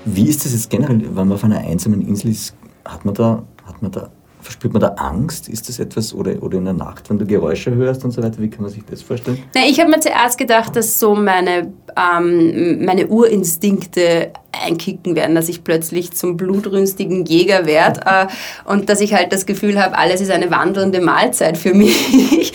[0.05, 2.55] Wie ist das jetzt generell, wenn man auf einer einsamen Insel ist?
[2.85, 4.11] Hat man da, hat man da
[4.43, 5.49] Verspürt man da Angst?
[5.49, 8.39] Ist das etwas, oder, oder in der Nacht, wenn du Geräusche hörst und so weiter?
[8.39, 9.43] Wie kann man sich das vorstellen?
[9.55, 15.49] Na, ich habe mir zuerst gedacht, dass so meine, ähm, meine Urinstinkte einkicken werden, dass
[15.49, 18.27] ich plötzlich zum blutrünstigen Jäger werde äh,
[18.65, 22.53] und dass ich halt das Gefühl habe, alles ist eine wandelnde Mahlzeit für mich.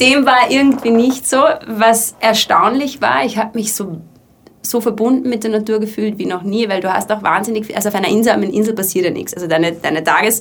[0.00, 1.42] Dem war irgendwie nicht so.
[1.66, 4.00] Was erstaunlich war, ich habe mich so
[4.62, 7.76] so verbunden mit der Natur gefühlt wie noch nie, weil du hast auch wahnsinnig viel,
[7.76, 9.34] also auf einer Insel, Insel passiert ja nichts.
[9.34, 10.40] Also deine, deine Tages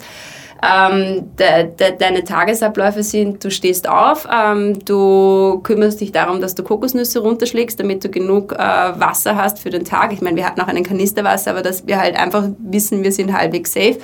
[0.63, 6.55] ähm, de, de, deine Tagesabläufe sind, du stehst auf, ähm, du kümmerst dich darum, dass
[6.55, 10.13] du Kokosnüsse runterschlägst, damit du genug äh, Wasser hast für den Tag.
[10.13, 13.33] Ich meine, wir hatten auch einen Kanisterwasser, aber dass wir halt einfach wissen, wir sind
[13.33, 13.97] halbwegs safe.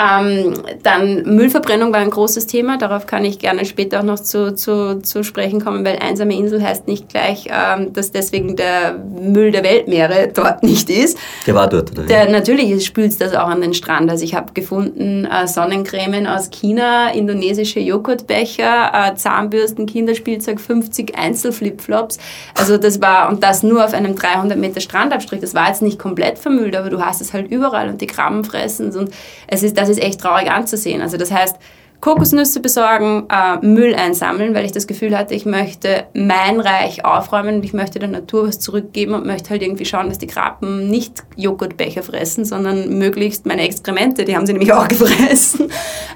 [0.00, 4.54] Ähm, dann Müllverbrennung war ein großes Thema, darauf kann ich gerne später auch noch zu,
[4.54, 9.50] zu, zu sprechen kommen, weil einsame Insel heißt nicht gleich, ähm, dass deswegen der Müll
[9.50, 11.18] der Weltmeere dort nicht ist.
[11.46, 12.04] Der war dort, oder?
[12.04, 14.10] Der, natürlich spült das auch an den Strand.
[14.10, 22.18] Also ich habe gefunden äh, Sonnencremen aus China, indonesische Joghurtbecher, äh, Zahnbürsten, Kinderspielzeug, 50 Einzelflipflops.
[22.54, 25.40] Also das war, und das nur auf einem 300 Meter Strandabstrich.
[25.40, 28.44] Das war jetzt nicht komplett vermüllt, aber du hast es halt überall und die Krabben
[28.44, 29.10] fressen und
[29.46, 31.02] es ist, das ist echt traurig anzusehen.
[31.02, 31.56] Also das heißt,
[32.00, 37.56] Kokosnüsse besorgen, äh, Müll einsammeln, weil ich das Gefühl hatte, ich möchte mein Reich aufräumen
[37.56, 40.88] und ich möchte der Natur was zurückgeben und möchte halt irgendwie schauen, dass die Krabben
[40.88, 45.70] nicht Joghurtbecher fressen, sondern möglichst meine Exkremente, die haben sie nämlich auch gefressen.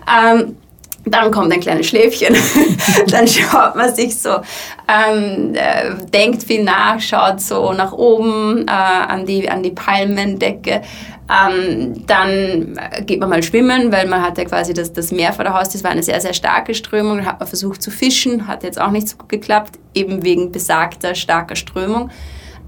[0.08, 0.56] Ähm,
[1.06, 2.34] dann kommt ein kleines Schläfchen.
[3.08, 4.36] dann schaut man sich so,
[4.88, 10.82] ähm, äh, denkt viel nach, schaut so nach oben äh, an, die, an die Palmendecke.
[11.28, 15.54] Ähm, dann geht man mal schwimmen, weil man hatte quasi das, das Meer vor der
[15.54, 15.74] Haustür.
[15.74, 17.18] Das war eine sehr, sehr starke Strömung.
[17.18, 20.52] Dann hat man versucht zu fischen, hat jetzt auch nicht so gut geklappt, eben wegen
[20.52, 22.10] besagter starker Strömung.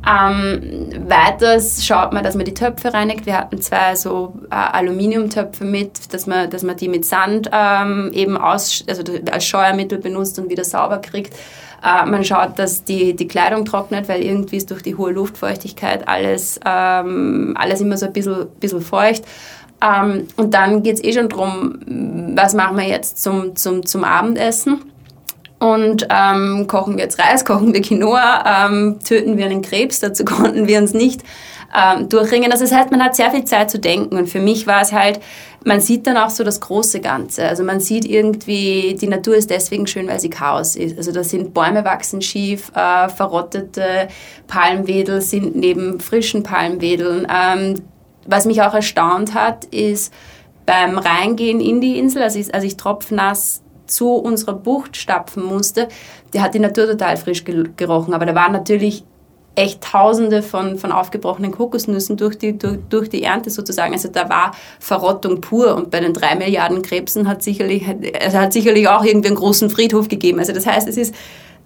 [0.08, 3.26] Ähm, weiters schaut man, dass man die Töpfe reinigt.
[3.26, 8.10] Wir hatten zwei so äh, Aluminiumtöpfe mit, dass man, dass man die mit Sand ähm,
[8.12, 11.34] eben aus, also als Scheuermittel benutzt und wieder sauber kriegt.
[11.84, 16.06] Äh, man schaut, dass die, die Kleidung trocknet, weil irgendwie ist durch die hohe Luftfeuchtigkeit
[16.06, 19.24] alles, ähm, alles immer so ein bisschen, bisschen feucht.
[19.82, 21.78] Ähm, und dann geht es eh schon darum,
[22.36, 24.82] was machen wir jetzt zum, zum, zum Abendessen.
[25.58, 30.24] Und ähm, kochen wir jetzt Reis, kochen wir Quinoa, ähm, töten wir einen Krebs, dazu
[30.24, 31.22] konnten wir uns nicht
[31.74, 32.52] ähm, durchringen.
[32.52, 34.16] Also das heißt, man hat sehr viel Zeit zu denken.
[34.16, 35.20] Und für mich war es halt,
[35.64, 37.48] man sieht dann auch so das große Ganze.
[37.48, 40.96] Also man sieht irgendwie, die Natur ist deswegen schön, weil sie Chaos ist.
[40.96, 44.08] Also da sind Bäume wachsen schief, äh, verrottete
[44.46, 47.26] Palmwedel sind neben frischen Palmwedeln.
[47.28, 47.82] Ähm,
[48.26, 50.12] was mich auch erstaunt hat, ist
[50.66, 55.88] beim Reingehen in die Insel, also ich, als ich tropfnass zu unserer Bucht stapfen musste,
[56.34, 58.14] die hat die Natur total frisch gerochen.
[58.14, 59.04] Aber da waren natürlich
[59.56, 63.94] echt Tausende von, von aufgebrochenen Kokosnüssen durch die, durch, durch die Ernte sozusagen.
[63.94, 67.84] Also da war Verrottung pur und bei den drei Milliarden Krebsen hat sicherlich,
[68.20, 70.38] es hat sicherlich auch irgendwie einen großen Friedhof gegeben.
[70.38, 71.14] Also das heißt, es ist,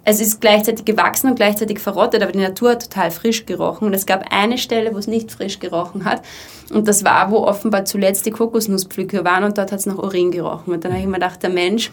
[0.05, 3.87] es ist gleichzeitig gewachsen und gleichzeitig verrottet, aber die Natur hat total frisch gerochen.
[3.87, 6.23] Und es gab eine Stelle, wo es nicht frisch gerochen hat.
[6.73, 10.31] Und das war, wo offenbar zuletzt die Kokosnusspflücke waren und dort hat es nach Urin
[10.31, 10.73] gerochen.
[10.73, 11.91] Und dann habe ich mir gedacht, der Mensch,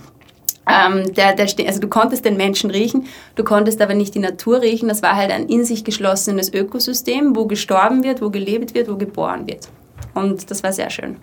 [0.68, 4.62] ähm, der, der, also du konntest den Menschen riechen, du konntest aber nicht die Natur
[4.62, 4.90] riechen.
[4.90, 8.96] Das war halt ein in sich geschlossenes Ökosystem, wo gestorben wird, wo gelebt wird, wo
[8.96, 9.70] geboren wird.
[10.14, 11.18] Und das war sehr schön.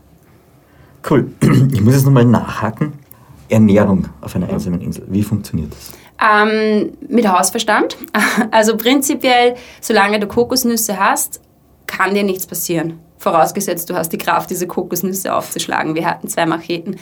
[1.08, 1.30] Cool.
[1.72, 2.94] Ich muss jetzt nochmal nachhaken.
[3.48, 5.04] Ernährung auf einer einsamen Insel.
[5.08, 5.92] Wie funktioniert das?
[6.20, 7.96] Ähm, mit Hausverstand.
[8.50, 11.40] Also prinzipiell, solange du Kokosnüsse hast,
[11.86, 12.98] kann dir nichts passieren.
[13.18, 15.94] Vorausgesetzt, du hast die Kraft, diese Kokosnüsse aufzuschlagen.
[15.94, 16.96] Wir hatten zwei Macheten.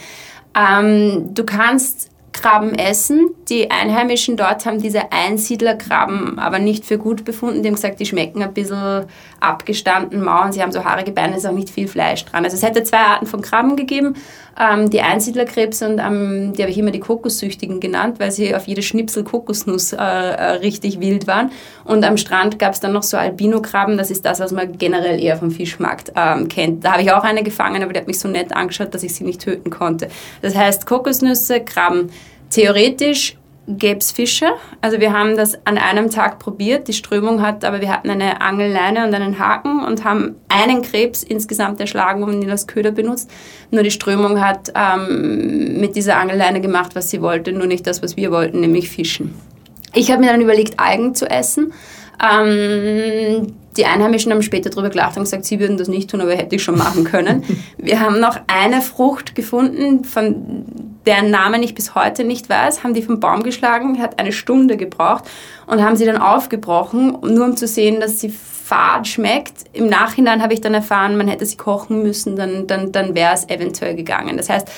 [0.55, 3.31] Ähm, du kannst Krabben essen.
[3.49, 7.63] Die Einheimischen dort haben diese Einsiedlerkrabben aber nicht für gut befunden.
[7.63, 9.05] Die haben gesagt, die schmecken ein bisschen
[9.41, 12.45] abgestanden, mau und sie haben so haarige Beine, ist auch nicht viel Fleisch dran.
[12.45, 14.15] Also es hätte zwei Arten von Krabben gegeben.
[14.59, 18.67] Ähm, die Einsiedlerkrebse und ähm, die habe ich immer die Kokossüchtigen genannt, weil sie auf
[18.67, 21.51] jede Schnipsel Kokosnuss äh, äh, richtig wild waren.
[21.85, 25.23] Und am Strand gab es dann noch so Albino-Krabben, das ist das, was man generell
[25.23, 26.85] eher vom Fischmarkt ähm, kennt.
[26.85, 29.15] Da habe ich auch eine gefangen, aber die hat mich so nett angeschaut, dass ich
[29.15, 30.09] sie nicht töten konnte.
[30.43, 32.11] Das heißt, Kokosnüsse, Krabben.
[32.53, 33.37] Theoretisch
[33.67, 34.47] gäbe es Fische.
[34.81, 36.87] Also wir haben das an einem Tag probiert.
[36.89, 41.23] Die Strömung hat, aber wir hatten eine Angelleine und einen Haken und haben einen Krebs
[41.23, 43.31] insgesamt erschlagen und ihn als Köder benutzt.
[43.71, 48.03] Nur die Strömung hat ähm, mit dieser Angelleine gemacht, was sie wollte, nur nicht das,
[48.03, 49.35] was wir wollten, nämlich fischen.
[49.95, 51.73] Ich habe mir dann überlegt, Algen zu essen.
[52.23, 56.35] Ähm, die Einheimischen haben später darüber gelacht und gesagt, sie würden das nicht tun, aber
[56.35, 57.45] hätte ich schon machen können.
[57.79, 60.65] Wir haben noch eine Frucht gefunden, von
[61.07, 64.77] deren Namen ich bis heute nicht weiß, haben die vom Baum geschlagen, hat eine Stunde
[64.77, 65.25] gebraucht
[65.67, 69.65] und haben sie dann aufgebrochen, nur um zu sehen, dass sie fad schmeckt.
[69.73, 73.35] Im Nachhinein habe ich dann erfahren, man hätte sie kochen müssen, dann, dann, dann wäre
[73.35, 74.37] es eventuell gegangen.
[74.37, 74.69] Das heißt,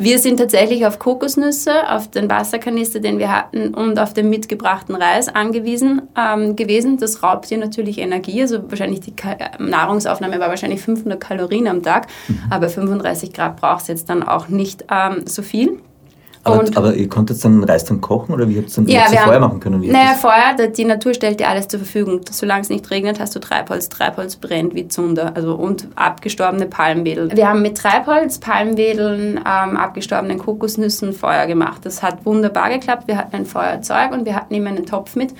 [0.00, 4.94] wir sind tatsächlich auf Kokosnüsse, auf den Wasserkanister, den wir hatten, und auf den mitgebrachten
[4.94, 6.96] Reis angewiesen ähm, gewesen.
[6.96, 8.40] Das raubt dir natürlich Energie.
[8.40, 12.40] Also wahrscheinlich die Ka Nahrungsaufnahme war wahrscheinlich 500 Kalorien am Tag, mhm.
[12.48, 15.78] aber 35 Grad braucht es jetzt dann auch nicht ähm, so viel.
[16.42, 19.34] Aber, aber, ihr konntet dann Reis dann kochen oder wie habt ihr dann ja, Feuer
[19.34, 19.80] haben, machen können?
[19.80, 22.22] Naja, Feuer, die Natur stellt dir alles zur Verfügung.
[22.30, 23.90] Solange es nicht regnet, hast du Treibholz.
[23.90, 25.32] Treibholz brennt wie Zunder.
[25.34, 27.30] Also, und abgestorbene Palmwedel.
[27.36, 31.84] Wir haben mit Treibholz, Palmwedeln, ähm, abgestorbenen Kokosnüssen Feuer gemacht.
[31.84, 33.06] Das hat wunderbar geklappt.
[33.06, 35.34] Wir hatten ein Feuerzeug und wir hatten immer einen Topf mit.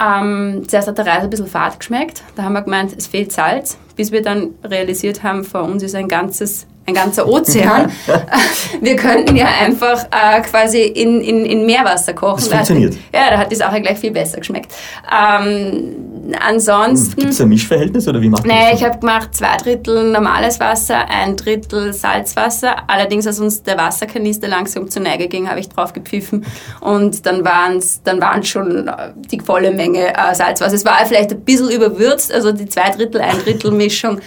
[0.00, 2.22] Ähm, zuerst hat der Reis ein bisschen fad geschmeckt.
[2.34, 5.94] Da haben wir gemeint, es fehlt Salz, bis wir dann realisiert haben, vor uns ist
[5.94, 7.90] ein ganzes ein ganzer Ozean.
[8.80, 12.40] wir könnten ja einfach äh, quasi in, in, in Meerwasser kochen.
[12.40, 12.94] Das funktioniert.
[13.12, 14.72] Da hat, ja, da hat die Sache gleich viel besser geschmeckt.
[15.06, 17.20] Ähm, ansonsten...
[17.20, 18.80] Gibt es ein Mischverhältnis oder wie macht man das?
[18.80, 22.88] ich habe gemacht zwei Drittel normales Wasser, ein Drittel Salzwasser.
[22.88, 26.44] Allerdings, als uns der Wasserkanister langsam zur Neige ging, habe ich drauf gepfiffen
[26.80, 30.74] und dann waren es dann waren's schon äh, die volle Menge äh, Salzwasser.
[30.74, 34.20] Es war vielleicht ein bisschen überwürzt, also die zwei Drittel, ein Drittel Mischung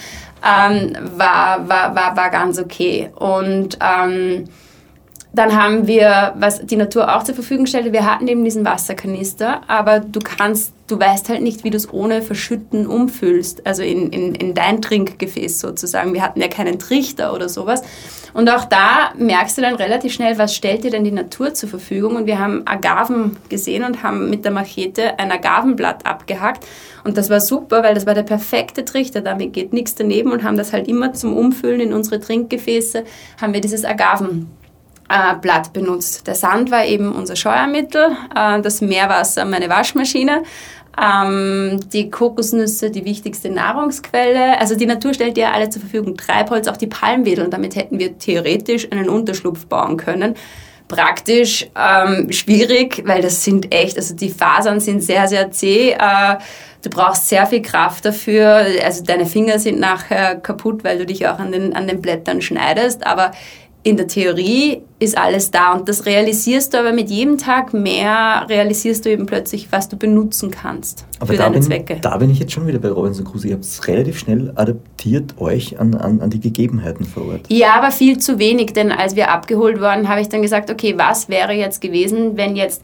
[0.44, 3.10] ähm, war, war, war, war ganz okay.
[3.16, 4.44] Und ähm,
[5.34, 9.62] dann haben wir, was die Natur auch zur Verfügung stellte, wir hatten eben diesen Wasserkanister,
[9.68, 14.10] aber du kannst, du weißt halt nicht, wie du es ohne Verschütten umfüllst, also in,
[14.10, 16.14] in, in dein Trinkgefäß sozusagen.
[16.14, 17.82] Wir hatten ja keinen Trichter oder sowas.
[18.32, 21.68] Und auch da merkst du dann relativ schnell, was stellt dir denn die Natur zur
[21.68, 22.16] Verfügung.
[22.16, 26.66] Und wir haben Agaven gesehen und haben mit der Machete ein Agavenblatt abgehackt.
[27.04, 29.20] Und das war super, weil das war der perfekte Trichter.
[29.20, 33.04] Damit geht nichts daneben und haben das halt immer zum Umfüllen in unsere Trinkgefäße,
[33.40, 34.48] haben wir dieses Agaven
[35.08, 36.26] äh, Blatt benutzt.
[36.26, 40.42] Der Sand war eben unser Scheuermittel, äh, das Meerwasser meine Waschmaschine,
[41.00, 44.58] ähm, die Kokosnüsse die wichtigste Nahrungsquelle.
[44.60, 46.16] Also die Natur stellt ja alle zur Verfügung.
[46.16, 50.34] Treibholz, auch die Palmwedel damit hätten wir theoretisch einen Unterschlupf bauen können.
[50.86, 55.92] Praktisch ähm, schwierig, weil das sind echt, also die Fasern sind sehr, sehr zäh.
[55.92, 56.36] Äh,
[56.82, 58.66] du brauchst sehr viel Kraft dafür.
[58.84, 62.42] Also deine Finger sind nachher kaputt, weil du dich auch an den, an den Blättern
[62.42, 63.06] schneidest.
[63.06, 63.32] Aber
[63.84, 68.46] in der Theorie ist alles da und das realisierst du aber mit jedem Tag mehr,
[68.48, 71.98] realisierst du eben plötzlich, was du benutzen kannst aber für deine bin, Zwecke.
[72.00, 73.48] Da bin ich jetzt schon wieder bei Robinson Crusoe.
[73.48, 77.42] Ihr habt es relativ schnell adaptiert euch an, an, an die Gegebenheiten vor Ort.
[77.48, 80.94] Ja, aber viel zu wenig, denn als wir abgeholt wurden, habe ich dann gesagt, okay,
[80.96, 82.82] was wäre jetzt gewesen, wenn jetzt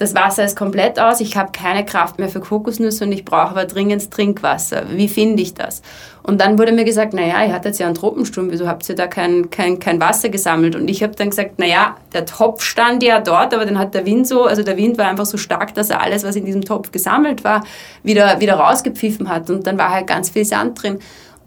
[0.00, 3.50] das Wasser ist komplett aus, ich habe keine Kraft mehr für Kokosnüsse und ich brauche
[3.50, 4.84] aber dringend Trinkwasser.
[4.92, 5.82] Wie finde ich das?
[6.22, 9.06] Und dann wurde mir gesagt, naja, ihr hattet ja einen Tropensturm, wieso habt ihr da
[9.06, 10.74] kein, kein, kein Wasser gesammelt?
[10.74, 14.06] Und ich habe dann gesagt, naja, der Topf stand ja dort, aber dann hat der
[14.06, 16.62] Wind so, also der Wind war einfach so stark, dass er alles, was in diesem
[16.62, 17.62] Topf gesammelt war,
[18.02, 19.50] wieder, wieder rausgepfiffen hat.
[19.50, 20.98] Und dann war halt ganz viel Sand drin.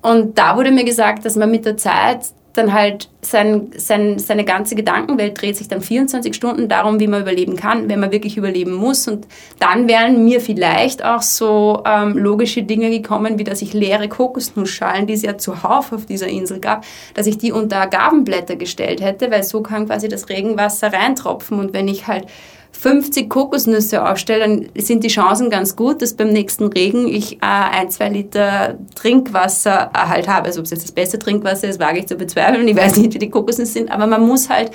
[0.03, 2.19] Und da wurde mir gesagt, dass man mit der Zeit
[2.53, 7.21] dann halt sein, sein, seine ganze Gedankenwelt dreht sich dann 24 Stunden darum, wie man
[7.21, 9.07] überleben kann, wenn man wirklich überleben muss.
[9.07, 9.27] Und
[9.59, 15.07] dann wären mir vielleicht auch so ähm, logische Dinge gekommen, wie dass ich leere Kokosnussschalen,
[15.07, 16.85] die es ja zuhauf auf dieser Insel gab,
[17.15, 21.59] dass ich die unter Agavenblätter gestellt hätte, weil so kann quasi das Regenwasser reintropfen.
[21.59, 22.27] Und wenn ich halt
[22.73, 27.39] 50 Kokosnüsse aufstelle, dann sind die Chancen ganz gut, dass beim nächsten Regen ich äh,
[27.41, 30.47] ein, zwei Liter Trinkwasser halt habe.
[30.47, 32.67] Also ob es jetzt das beste Trinkwasser ist, wage ich zu bezweifeln.
[32.67, 34.71] Ich weiß nicht, wie die Kokosnüsse sind, aber man muss halt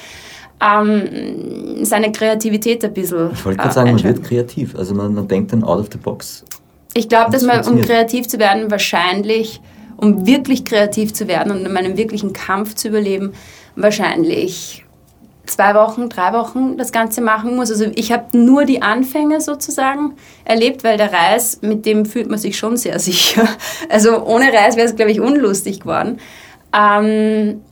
[0.60, 4.74] ähm, seine Kreativität ein bisschen Ich wollte gerade äh, sagen, man wird kreativ.
[4.76, 6.44] Also man, man denkt dann out of the box.
[6.94, 9.60] Ich glaube, dass man, um kreativ zu werden, wahrscheinlich,
[9.96, 13.32] um wirklich kreativ zu werden und in einem wirklichen Kampf zu überleben,
[13.76, 14.84] wahrscheinlich
[15.50, 17.70] zwei Wochen, drei Wochen das Ganze machen muss.
[17.70, 22.38] Also ich habe nur die Anfänge sozusagen erlebt, weil der Reis, mit dem fühlt man
[22.38, 23.48] sich schon sehr sicher.
[23.88, 26.18] Also ohne Reis wäre es, glaube ich, unlustig geworden.
[26.76, 27.62] Ähm,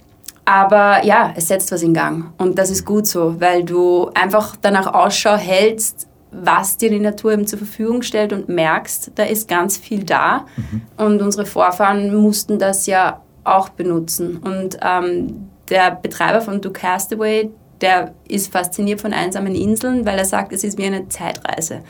[0.44, 4.54] aber ja, es setzt was in Gang und das ist gut so, weil du einfach
[4.60, 9.48] danach Ausschau hältst, was dir die Natur eben zur Verfügung stellt und merkst, da ist
[9.48, 10.46] ganz viel da.
[10.56, 10.82] Mhm.
[10.96, 14.36] Und unsere Vorfahren mussten das ja auch benutzen.
[14.38, 20.24] Und ähm, der Betreiber von Do Castaway, der ist fasziniert von einsamen Inseln, weil er
[20.24, 21.80] sagt, es ist wie eine Zeitreise.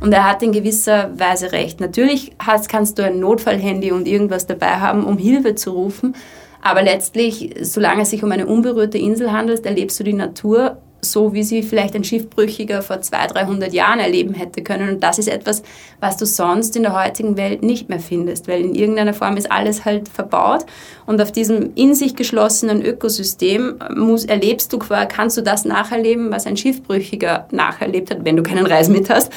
[0.00, 1.80] Und er hat in gewisser Weise recht.
[1.80, 6.14] Natürlich hast, kannst du ein Notfallhandy und irgendwas dabei haben, um Hilfe zu rufen.
[6.60, 10.78] Aber letztlich, solange es sich um eine unberührte Insel handelt, erlebst du die Natur
[11.10, 14.88] so, wie sie vielleicht ein Schiffbrüchiger vor 200, 300 Jahren erleben hätte können.
[14.88, 15.62] Und das ist etwas,
[16.00, 19.50] was du sonst in der heutigen Welt nicht mehr findest, weil in irgendeiner Form ist
[19.50, 20.66] alles halt verbaut.
[21.06, 26.46] Und auf diesem in sich geschlossenen Ökosystem muss, erlebst du, kannst du das nacherleben, was
[26.46, 29.32] ein Schiffbrüchiger nacherlebt hat, wenn du keinen Reis mit hast.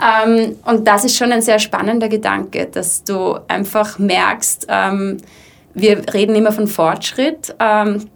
[0.00, 5.18] Ähm, und das ist schon ein sehr spannender Gedanke, dass du einfach merkst, ähm,
[5.74, 7.54] wir reden immer von Fortschritt.
[7.58, 8.06] Ähm,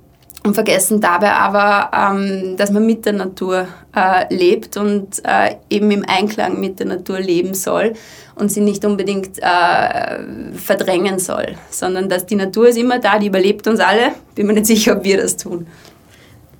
[0.44, 5.90] und vergessen dabei aber, ähm, dass man mit der Natur äh, lebt und äh, eben
[5.90, 7.94] im Einklang mit der Natur leben soll
[8.35, 13.28] und sie nicht unbedingt äh, verdrängen soll, sondern dass die Natur ist immer da, die
[13.28, 14.12] überlebt uns alle.
[14.35, 15.66] Bin mir nicht sicher, ob wir das tun.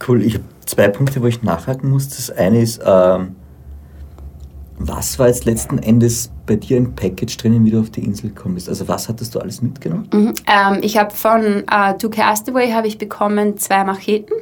[0.07, 2.09] Cool, ich habe zwei Punkte, wo ich nachhaken muss.
[2.09, 3.37] Das eine ist, ähm,
[4.88, 8.31] was war jetzt letzten Endes bei dir im Package drinnen, wie du auf die Insel
[8.31, 8.68] gekommen bist?
[8.68, 10.09] Also was hattest du alles mitgenommen?
[10.12, 10.35] Mhm.
[10.47, 14.35] Ähm, ich habe von äh, To Castaway habe ich bekommen zwei Macheten,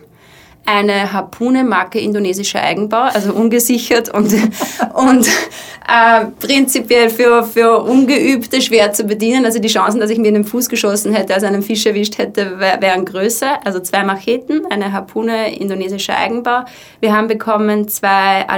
[0.64, 4.32] eine Harpune Marke indonesischer Eigenbau, also ungesichert und,
[4.94, 9.44] und äh, prinzipiell für, für Ungeübte schwer zu bedienen.
[9.44, 12.18] Also die Chancen, dass ich mir in den Fuß geschossen hätte, also einen Fisch erwischt
[12.18, 13.64] hätte, wären größer.
[13.66, 16.64] Also zwei Macheten, eine Harpune indonesischer Eigenbau.
[17.00, 18.48] Wir haben bekommen zwei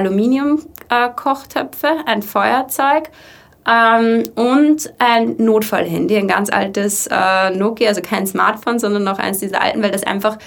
[0.89, 3.11] Aluminium-Kochtöpfe, ein Feuerzeug
[3.69, 9.39] ähm, und ein Notfallhandy, ein ganz altes äh, Nokia, also kein Smartphone, sondern noch eins
[9.39, 10.39] dieser alten, weil das einfach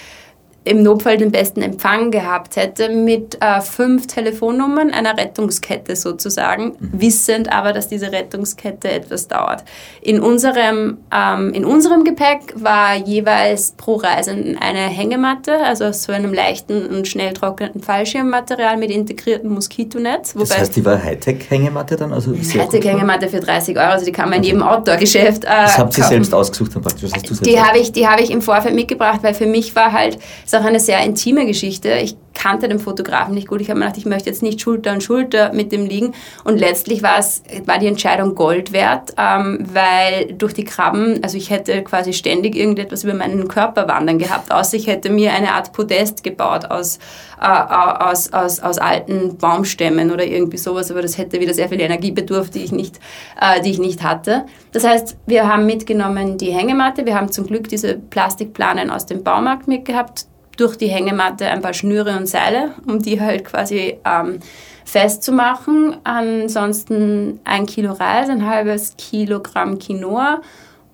[0.67, 6.91] im Notfall den besten Empfang gehabt hätte, mit äh, fünf Telefonnummern einer Rettungskette sozusagen, mhm.
[6.93, 9.63] wissend aber, dass diese Rettungskette etwas dauert.
[10.01, 16.11] In unserem, ähm, in unserem Gepäck war jeweils pro Reisenden eine Hängematte, also aus so
[16.11, 20.33] einem leichten und schnell trocknenden Fallschirmmaterial mit integriertem Moskitonetz.
[20.33, 22.13] Das heißt, die war Hightech-Hängematte dann?
[22.13, 25.97] Also Hightech-Hängematte für 30 Euro, also die kann man in jedem Outdoor-Geschäft äh, Das habt
[25.97, 27.11] ihr selbst ausgesucht dann praktisch?
[27.11, 29.91] Was hast du die habe ich, hab ich im Vorfeld mitgebracht, weil für mich war
[29.91, 31.93] halt, ist auch eine sehr intime Geschichte.
[32.01, 33.61] Ich kannte den Fotografen nicht gut.
[33.61, 36.13] Ich habe mir gedacht, ich möchte jetzt nicht Schulter an Schulter mit dem liegen.
[36.43, 41.37] Und letztlich war es, war die Entscheidung Gold wert, ähm, weil durch die Krabben, also
[41.37, 45.53] ich hätte quasi ständig irgendetwas über meinen Körper wandern gehabt, außer ich hätte mir eine
[45.53, 46.99] Art Podest gebaut aus,
[47.41, 51.81] äh, aus, aus, aus alten Baumstämmen oder irgendwie sowas, aber das hätte wieder sehr viel
[51.81, 52.99] Energie bedurft, die ich nicht,
[53.41, 54.45] äh, die ich nicht hatte.
[54.71, 59.23] Das heißt, wir haben mitgenommen die Hängematte, wir haben zum Glück diese Plastikplanen aus dem
[59.23, 60.27] Baumarkt mitgehabt,
[60.57, 64.39] durch die Hängematte ein paar Schnüre und Seile, um die halt quasi ähm,
[64.83, 65.97] festzumachen.
[66.03, 70.41] Ansonsten ein Kilo Reis, ein halbes Kilogramm Quinoa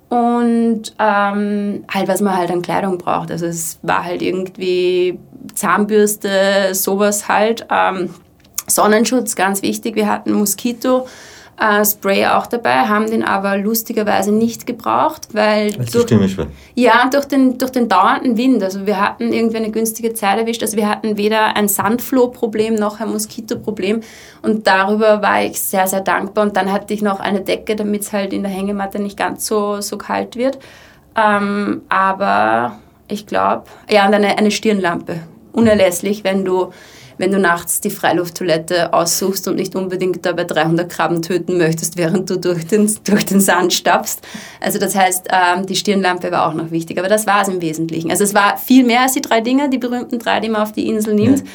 [0.09, 3.31] und ähm, halt, was man halt an Kleidung braucht.
[3.31, 5.17] Also es war halt irgendwie
[5.55, 7.65] Zahnbürste, sowas halt.
[7.71, 8.09] Ähm,
[8.67, 9.95] Sonnenschutz, ganz wichtig.
[9.95, 11.07] Wir hatten Moskito
[11.59, 16.37] äh, Spray auch dabei, haben den aber lustigerweise nicht gebraucht, weil durch,
[16.75, 20.63] ja, durch, den, durch den dauernden Wind, also wir hatten irgendwie eine günstige Zeit erwischt,
[20.63, 24.01] also wir hatten weder ein Sandfloh-Problem noch ein Moskitoproblem.
[24.41, 26.45] Und darüber war ich sehr, sehr dankbar.
[26.45, 29.45] Und dann hatte ich noch eine Decke, damit es halt in der Hängematte nicht ganz
[29.45, 30.59] so, so kalt wird,
[31.15, 35.19] ähm, aber ich glaube, ja, und eine, eine Stirnlampe,
[35.51, 36.71] unerlässlich, wenn du
[37.17, 42.29] wenn du nachts die Freilufttoilette aussuchst und nicht unbedingt dabei 300 Krabben töten möchtest, während
[42.29, 44.21] du durch den, durch den Sand stapfst.
[44.61, 47.61] Also das heißt, ähm, die Stirnlampe war auch noch wichtig, aber das war es im
[47.61, 48.11] Wesentlichen.
[48.11, 50.71] Also es war viel mehr als die drei Dinge, die berühmten drei, die man auf
[50.71, 51.39] die Insel nimmt.
[51.39, 51.45] Ja.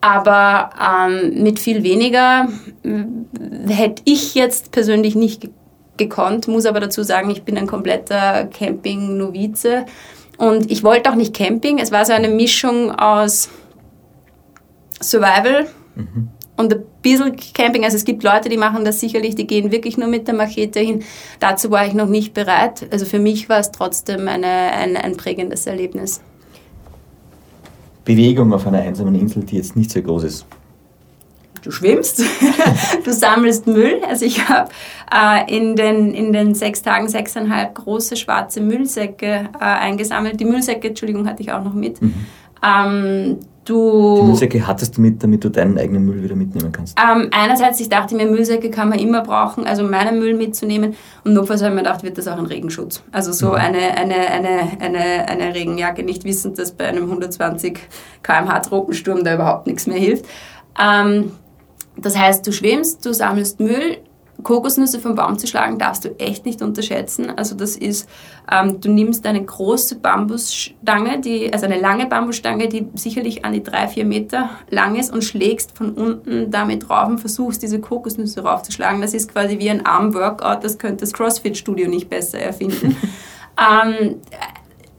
[0.00, 0.70] Aber
[1.10, 2.48] ähm, mit viel weniger
[2.84, 5.48] äh, hätte ich jetzt persönlich nicht
[5.96, 9.84] gekonnt, muss aber dazu sagen, ich bin ein kompletter Camping-Novize.
[10.38, 11.80] Und ich wollte auch nicht Camping.
[11.80, 13.50] Es war so eine Mischung aus
[15.00, 16.28] Survival mhm.
[16.56, 17.84] und ein bisschen Camping.
[17.84, 20.80] Also es gibt Leute, die machen das sicherlich, die gehen wirklich nur mit der Machete
[20.80, 21.02] hin.
[21.40, 22.86] Dazu war ich noch nicht bereit.
[22.90, 26.20] Also für mich war es trotzdem eine, ein, ein prägendes Erlebnis.
[28.04, 30.46] Bewegung auf einer einsamen Insel, die jetzt nicht sehr groß ist.
[31.62, 32.22] Du schwimmst,
[33.04, 34.00] du sammelst Müll.
[34.08, 34.70] Also ich habe
[35.12, 40.40] äh, in, den, in den sechs Tagen sechseinhalb große schwarze Müllsäcke äh, eingesammelt.
[40.40, 42.00] Die Müllsäcke, Entschuldigung, hatte ich auch noch mit.
[42.00, 42.14] Mhm.
[42.62, 43.38] Ähm,
[43.68, 46.96] Du, die Müllsäcke hattest du mit, damit du deinen eigenen Müll wieder mitnehmen kannst?
[46.98, 50.96] Ähm, einerseits, ich dachte mir, Müllsäcke kann man immer brauchen, also meinen Müll mitzunehmen.
[51.22, 53.02] Und notfalls habe ich mir gedacht, wird das auch ein Regenschutz.
[53.12, 53.54] Also so mhm.
[53.56, 57.78] eine, eine, eine, eine, eine Regenjacke, nicht wissend, dass bei einem 120
[58.22, 60.24] km/h Tropensturm da überhaupt nichts mehr hilft.
[60.82, 61.32] Ähm,
[61.98, 63.98] das heißt, du schwimmst, du sammelst Müll,
[64.42, 67.30] Kokosnüsse vom Baum zu schlagen, darfst du echt nicht unterschätzen.
[67.36, 68.08] Also das ist,
[68.50, 73.62] ähm, du nimmst eine große Bambusstange, die, also eine lange Bambusstange, die sicherlich an die
[73.62, 78.42] drei, vier Meter lang ist und schlägst von unten damit drauf und versuchst, diese Kokosnüsse
[78.42, 79.00] raufzuschlagen.
[79.00, 82.96] Das ist quasi wie ein Arm-Workout, das könnte das CrossFit-Studio nicht besser erfinden.
[83.58, 84.20] ähm,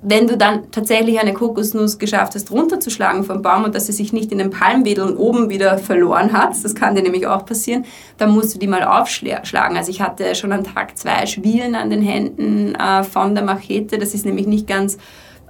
[0.02, 4.14] wenn du dann tatsächlich eine Kokosnuss geschafft hast, runterzuschlagen vom Baum und dass sie sich
[4.14, 7.86] nicht in den Palmwedeln oben wieder verloren hat, das kann dir nämlich auch passieren,
[8.18, 9.76] dann musst du die mal aufschlagen.
[9.76, 13.98] Also ich hatte schon an Tag zwei Schwielen an den Händen äh, von der Machete,
[13.98, 14.98] das ist nämlich nicht ganz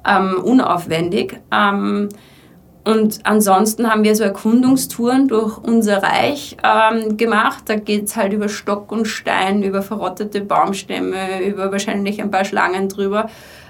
[0.07, 1.39] ähm, unaufwendig.
[1.51, 2.09] Ähm,
[2.85, 7.65] und ansonsten haben wir so Erkundungstouren durch unser Reich ähm, gemacht.
[7.67, 12.45] Da geht es halt über Stock und Stein, über verrottete Baumstämme, über wahrscheinlich ein paar
[12.45, 13.29] Schlangen drüber.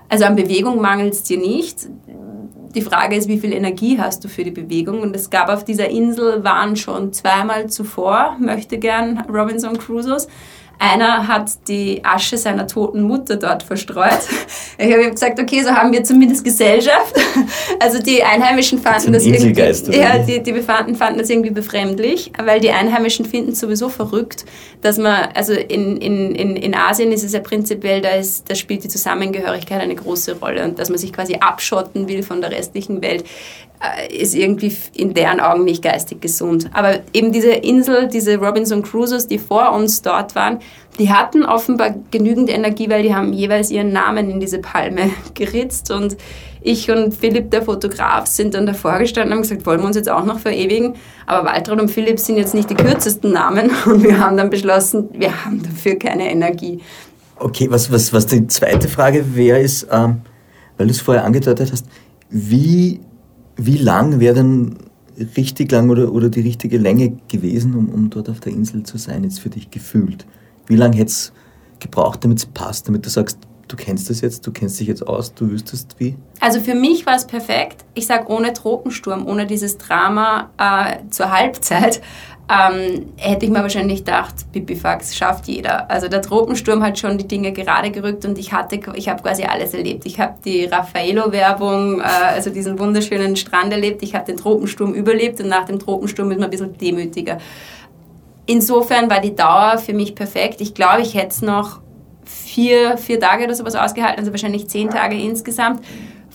[0.10, 1.88] Also an Bewegung mangelt es dir nicht.
[2.76, 5.02] Die Frage ist, wie viel Energie hast du für die Bewegung?
[5.02, 10.28] Und es gab auf dieser Insel, waren schon zweimal zuvor, möchte gern Robinson Crusoes,
[10.80, 14.20] einer hat die Asche seiner toten Mutter dort verstreut.
[14.78, 17.14] Ich habe gesagt, okay, so haben wir zumindest Gesellschaft.
[17.82, 22.60] Also die Einheimischen fanden das, irgendwie, ja, die, die Befanden fanden das irgendwie befremdlich, weil
[22.60, 24.46] die Einheimischen finden es sowieso verrückt,
[24.82, 28.56] dass man, also in, in, in, in Asien ist es ja prinzipiell, da, ist, da
[28.56, 32.52] spielt die Zusammengehörigkeit eine große Rolle und dass man sich quasi abschotten will von der
[32.52, 33.26] restlichen Welt.
[33.82, 36.70] Äh, ist irgendwie in deren Augen nicht geistig gesund.
[36.74, 40.60] Aber eben diese Insel, diese Robinson Crusoes, die vor uns dort waren,
[41.00, 45.92] die hatten offenbar genügend Energie, weil die haben jeweils ihren Namen in diese Palme geritzt
[45.92, 46.18] und
[46.62, 49.96] ich und Philipp, der Fotograf, sind dann davor gestanden und haben gesagt, wollen wir uns
[49.96, 50.96] jetzt auch noch verewigen?
[51.26, 55.08] Aber Waltraud und Philipp sind jetzt nicht die kürzesten Namen und wir haben dann beschlossen,
[55.14, 56.82] wir haben dafür keine Energie.
[57.38, 60.20] Okay, was, was, was die zweite Frage wäre, ist, ähm,
[60.76, 61.86] weil du es vorher angedeutet hast,
[62.30, 63.00] wie
[63.62, 64.78] Wie lang wäre denn
[65.36, 68.98] richtig lang oder, oder die richtige Länge gewesen, um, um dort auf der Insel zu
[68.98, 70.26] sein, jetzt für dich gefühlt?
[70.68, 71.34] Wie lange hätte es
[71.80, 73.38] gebraucht, damit es passt, damit du sagst,
[73.68, 76.16] du kennst das jetzt, du kennst dich jetzt aus, du wüsstest wie?
[76.40, 77.84] Also für mich war es perfekt.
[77.96, 82.02] Ich sage ohne Tropensturm, ohne dieses Drama äh, zur Halbzeit,
[82.50, 85.90] ähm, hätte ich mir wahrscheinlich gedacht, Pipifax schafft jeder.
[85.90, 89.44] Also der Tropensturm hat schon die Dinge gerade gerückt und ich hatte, ich habe quasi
[89.44, 90.08] alles erlebt.
[90.08, 94.02] Ich habe die Raffaello-Werbung, äh, also diesen wunderschönen Strand erlebt.
[94.02, 97.38] Ich habe den Tropensturm überlebt und nach dem Tropensturm ist man ein bisschen demütiger.
[98.48, 100.60] Insofern war die Dauer für mich perfekt.
[100.60, 101.82] Ich glaube, ich hätte es noch
[102.26, 105.82] vier, vier Tage oder sowas ausgehalten, also wahrscheinlich zehn Tage insgesamt.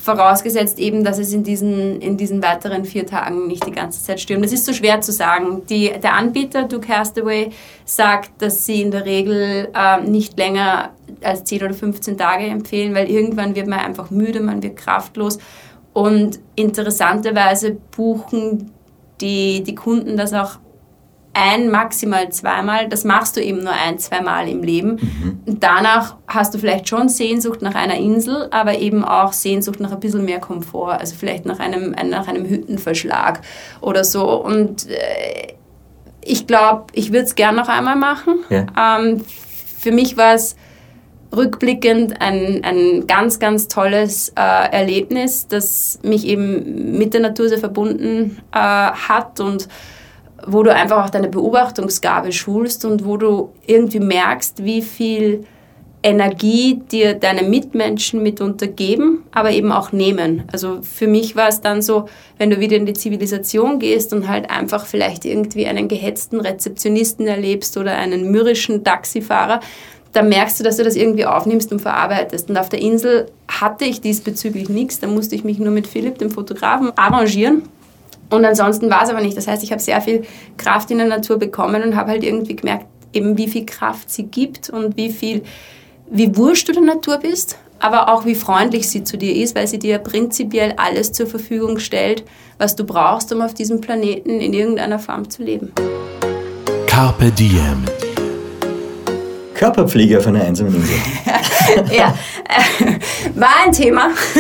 [0.05, 4.21] Vorausgesetzt eben, dass es in diesen, in diesen weiteren vier Tagen nicht die ganze Zeit
[4.21, 4.45] stürmt.
[4.45, 5.63] Das ist so schwer zu sagen.
[5.71, 7.53] Die, der Anbieter, Duke Castaway,
[7.87, 10.91] sagt, dass sie in der Regel äh, nicht länger
[11.23, 15.39] als 10 oder 15 Tage empfehlen, weil irgendwann wird man einfach müde, man wird kraftlos.
[15.95, 18.73] Und interessanterweise buchen
[19.23, 20.59] die, die Kunden das auch
[21.35, 22.89] ein, maximal zweimal.
[22.89, 24.93] Das machst du eben nur ein, zweimal im Leben.
[25.45, 25.61] Mhm.
[25.61, 30.01] Danach hast du vielleicht schon Sehnsucht nach einer Insel, aber eben auch Sehnsucht nach ein
[30.01, 33.41] bisschen mehr Komfort, also vielleicht nach einem, nach einem Hüttenverschlag
[33.81, 34.43] oder so.
[34.43, 35.55] Und äh,
[36.25, 38.45] ich glaube, ich würde es gern noch einmal machen.
[38.49, 38.67] Ja.
[38.99, 39.23] Ähm,
[39.79, 40.57] für mich war es
[41.35, 47.59] rückblickend ein, ein ganz, ganz tolles äh, Erlebnis, das mich eben mit der Natur sehr
[47.59, 49.69] verbunden äh, hat und
[50.47, 55.45] wo du einfach auch deine Beobachtungsgabe schulst und wo du irgendwie merkst, wie viel
[56.05, 60.43] Energie dir deine Mitmenschen mitunter geben, aber eben auch nehmen.
[60.53, 64.29] Also für mich war es dann so, wenn du wieder in die Zivilisation gehst und
[64.29, 69.61] halt einfach vielleicht irgendwie einen gehetzten Rezeptionisten erlebst oder einen mürrischen Taxifahrer,
[70.13, 72.51] dann merkst du, dass du das irgendwie aufnimmst und verarbeitest.
[72.51, 76.19] Und auf der Insel hatte ich diesbezüglich nichts, da musste ich mich nur mit Philipp,
[76.19, 77.63] dem Fotografen, arrangieren
[78.35, 79.37] und ansonsten war es aber nicht.
[79.37, 80.25] Das heißt, ich habe sehr viel
[80.57, 84.25] Kraft in der Natur bekommen und habe halt irgendwie gemerkt, eben wie viel Kraft sie
[84.25, 85.43] gibt und wie viel,
[86.11, 89.67] wie wurscht du der Natur bist, aber auch wie freundlich sie zu dir ist, weil
[89.67, 92.25] sie dir prinzipiell alles zur Verfügung stellt,
[92.59, 95.73] was du brauchst, um auf diesem Planeten in irgendeiner Form zu leben.
[96.87, 97.85] Carpe Diem.
[99.55, 100.97] Körperpflege auf einer einsamen Insel.
[101.93, 102.15] ja,
[103.35, 104.11] war ein Thema.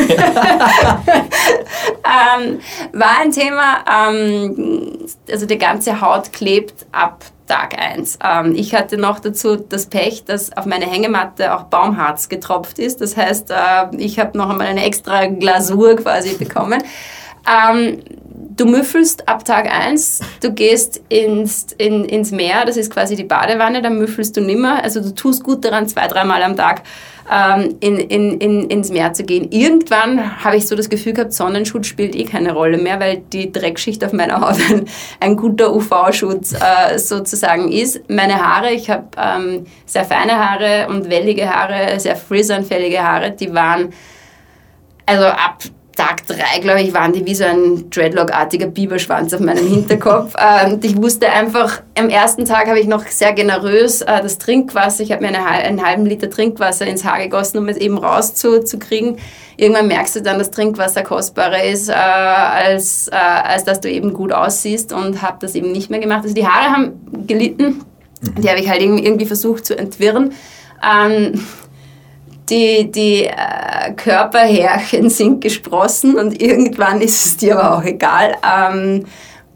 [2.04, 2.60] ähm,
[2.92, 3.84] war ein Thema.
[4.08, 4.98] Ähm,
[5.30, 8.18] also die ganze Haut klebt ab Tag 1.
[8.24, 13.00] Ähm, ich hatte noch dazu das Pech, dass auf meine Hängematte auch Baumharz getropft ist.
[13.00, 16.82] Das heißt, äh, ich habe noch einmal eine extra Glasur quasi bekommen.
[17.46, 18.00] Ähm,
[18.56, 23.24] du müffelst ab Tag 1, du gehst ins, in, ins Meer, das ist quasi die
[23.24, 24.82] Badewanne, dann müffelst du nimmer.
[24.82, 26.82] Also du tust gut daran, zwei, dreimal am Tag
[27.30, 29.50] ähm, in, in, in, ins Meer zu gehen.
[29.50, 33.50] Irgendwann habe ich so das Gefühl gehabt, Sonnenschutz spielt eh keine Rolle mehr, weil die
[33.50, 34.84] Dreckschicht auf meiner Haut ein,
[35.20, 38.08] ein guter UV-Schutz äh, sozusagen ist.
[38.08, 43.54] Meine Haare, ich habe ähm, sehr feine Haare und wellige Haare, sehr frisanfällige Haare, die
[43.54, 43.92] waren
[45.06, 45.58] also ab
[45.94, 50.34] Tag drei, glaube ich, waren die wie so ein Dreadlock-artiger Biberschwanz auf meinem Hinterkopf.
[50.66, 55.02] und ich wusste einfach, am ersten Tag habe ich noch sehr generös äh, das Trinkwasser,
[55.02, 59.18] ich habe mir eine, einen halben Liter Trinkwasser ins Haar gegossen, um es eben rauszukriegen.
[59.56, 64.12] Irgendwann merkst du dann, dass Trinkwasser kostbarer ist, äh, als, äh, als dass du eben
[64.12, 66.22] gut aussiehst und habe das eben nicht mehr gemacht.
[66.24, 67.82] Also die Haare haben gelitten,
[68.38, 70.32] die habe ich halt irgendwie versucht zu entwirren.
[70.82, 71.40] Ähm,
[72.50, 78.36] die, die äh, Körperhärchen sind gesprossen und irgendwann ist es dir aber auch egal.
[78.44, 79.04] Ähm,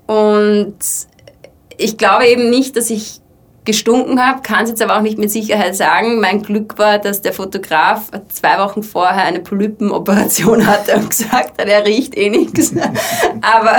[0.07, 0.79] und
[1.77, 3.21] ich glaube eben nicht, dass ich
[3.69, 6.21] gestunken habe, kann es jetzt aber auch nicht mit Sicherheit sagen.
[6.21, 11.69] Mein Glück war, dass der Fotograf zwei Wochen vorher eine Polypenoperation hatte und gesagt hat,
[11.69, 12.73] er riecht eh nichts.
[13.43, 13.77] aber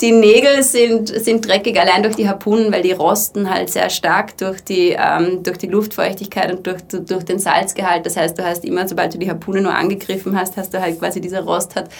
[0.00, 4.36] die Nägel sind, sind dreckig, allein durch die Harpunen, weil die rosten halt sehr stark
[4.38, 8.06] durch die, ähm, durch die Luftfeuchtigkeit und durch, durch den Salzgehalt.
[8.06, 11.00] Das heißt, du hast immer, sobald du die Harpune nur angegriffen hast, hast du halt
[11.00, 11.90] quasi dieser Rost hat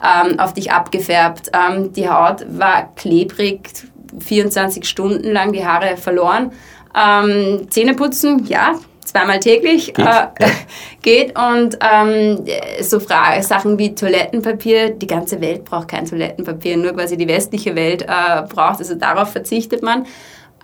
[0.00, 1.50] ähm, auf dich abgefärbt.
[1.52, 3.70] Ähm, die Haut war klebrig,
[4.18, 6.52] 24 Stunden lang die Haare verloren.
[6.94, 8.74] Ähm, Zähneputzen, ja,
[9.04, 10.32] zweimal täglich geht, äh, ja.
[11.02, 11.38] geht.
[11.38, 12.44] und ähm,
[12.82, 17.74] so Frage, Sachen wie Toilettenpapier, die ganze Welt braucht kein Toilettenpapier, nur quasi die westliche
[17.74, 20.06] Welt äh, braucht, also darauf verzichtet man.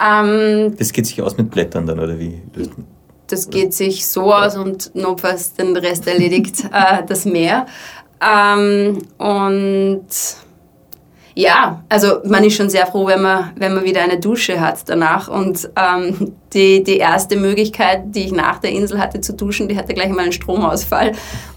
[0.03, 2.43] Ähm, das geht sich aus mit Blättern dann, oder wie?
[3.29, 7.67] Das geht sich so aus und notfalls den Rest erledigt äh, das Meer.
[8.21, 10.07] Ähm, und
[11.35, 14.89] ja, also man ist schon sehr froh, wenn man, wenn man wieder eine Dusche hat
[14.89, 15.29] danach.
[15.29, 19.77] Und ähm, die, die erste Möglichkeit, die ich nach der Insel hatte zu duschen, die
[19.77, 21.13] hatte gleich mal einen Stromausfall.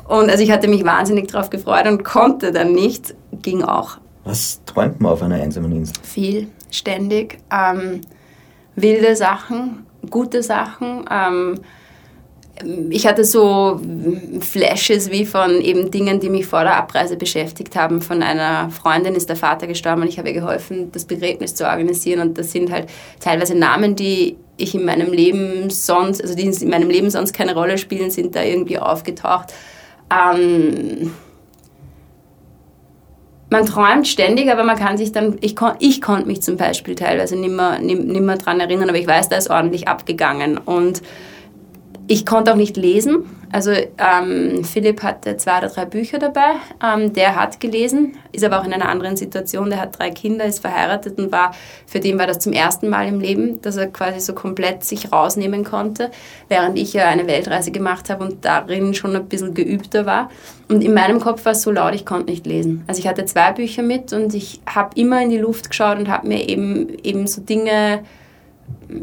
[0.08, 3.98] Und also ich hatte mich wahnsinnig darauf gefreut und konnte dann nicht, ging auch.
[4.24, 5.96] Was träumt man auf einer einsamen Insel?
[6.04, 7.40] Viel, ständig.
[7.52, 8.02] Ähm,
[8.76, 11.06] wilde Sachen, gute Sachen.
[11.12, 11.60] Ähm,
[12.90, 13.82] ich hatte so
[14.40, 18.02] Flashes wie von eben Dingen, die mich vor der Abreise beschäftigt haben.
[18.02, 21.66] Von einer Freundin ist der Vater gestorben und ich habe ihr geholfen, das Begräbnis zu
[21.66, 22.22] organisieren.
[22.22, 22.88] Und das sind halt
[23.20, 27.54] teilweise Namen, die ich in meinem Leben sonst, also die in meinem Leben sonst keine
[27.54, 29.54] Rolle spielen, sind da irgendwie aufgetaucht.
[30.10, 31.12] Ähm,
[33.50, 36.96] man träumt ständig, aber man kann sich dann, ich, kon, ich konnte mich zum Beispiel
[36.96, 40.58] teilweise nicht mehr, dran erinnern, aber ich weiß, da ist ordentlich abgegangen.
[40.58, 41.02] Und
[42.08, 43.26] ich konnte auch nicht lesen.
[43.52, 46.56] Also ähm, Philipp hatte zwei oder drei Bücher dabei.
[46.84, 49.70] Ähm, der hat gelesen, ist aber auch in einer anderen Situation.
[49.70, 51.54] Der hat drei Kinder, ist verheiratet und war,
[51.88, 55.12] für den war das zum ersten Mal im Leben, dass er quasi so komplett sich
[55.12, 56.12] rausnehmen konnte,
[56.50, 60.30] während ich ja eine Weltreise gemacht habe und darin schon ein bisschen geübter war.
[60.68, 62.84] Und in meinem Kopf war es so laut, ich konnte nicht lesen.
[62.88, 66.10] Also ich hatte zwei Bücher mit und ich habe immer in die Luft geschaut und
[66.10, 68.04] habe mir eben, eben so Dinge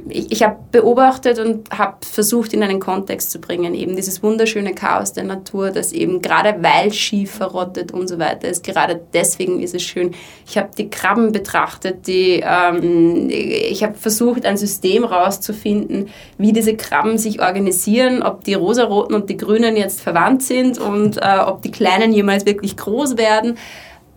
[0.09, 4.75] ich, ich habe beobachtet und habe versucht, in einen Kontext zu bringen, eben dieses wunderschöne
[4.75, 9.61] Chaos der Natur, das eben gerade weil Ski verrottet und so weiter ist, gerade deswegen
[9.61, 10.15] ist es schön.
[10.47, 16.09] Ich habe die Krabben betrachtet, die, ähm, ich habe versucht, ein System rauszufinden,
[16.39, 21.19] wie diese Krabben sich organisieren, ob die rosaroten und die grünen jetzt verwandt sind und
[21.19, 23.57] äh, ob die kleinen jemals wirklich groß werden.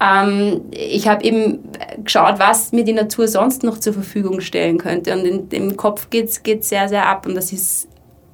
[0.02, 1.60] Ähm, ich habe eben
[2.04, 5.14] geschaut, was mir die Natur sonst noch zur Verfügung stellen könnte.
[5.14, 7.26] Und in, im Kopf geht es sehr, sehr ab.
[7.26, 7.88] Und das ist,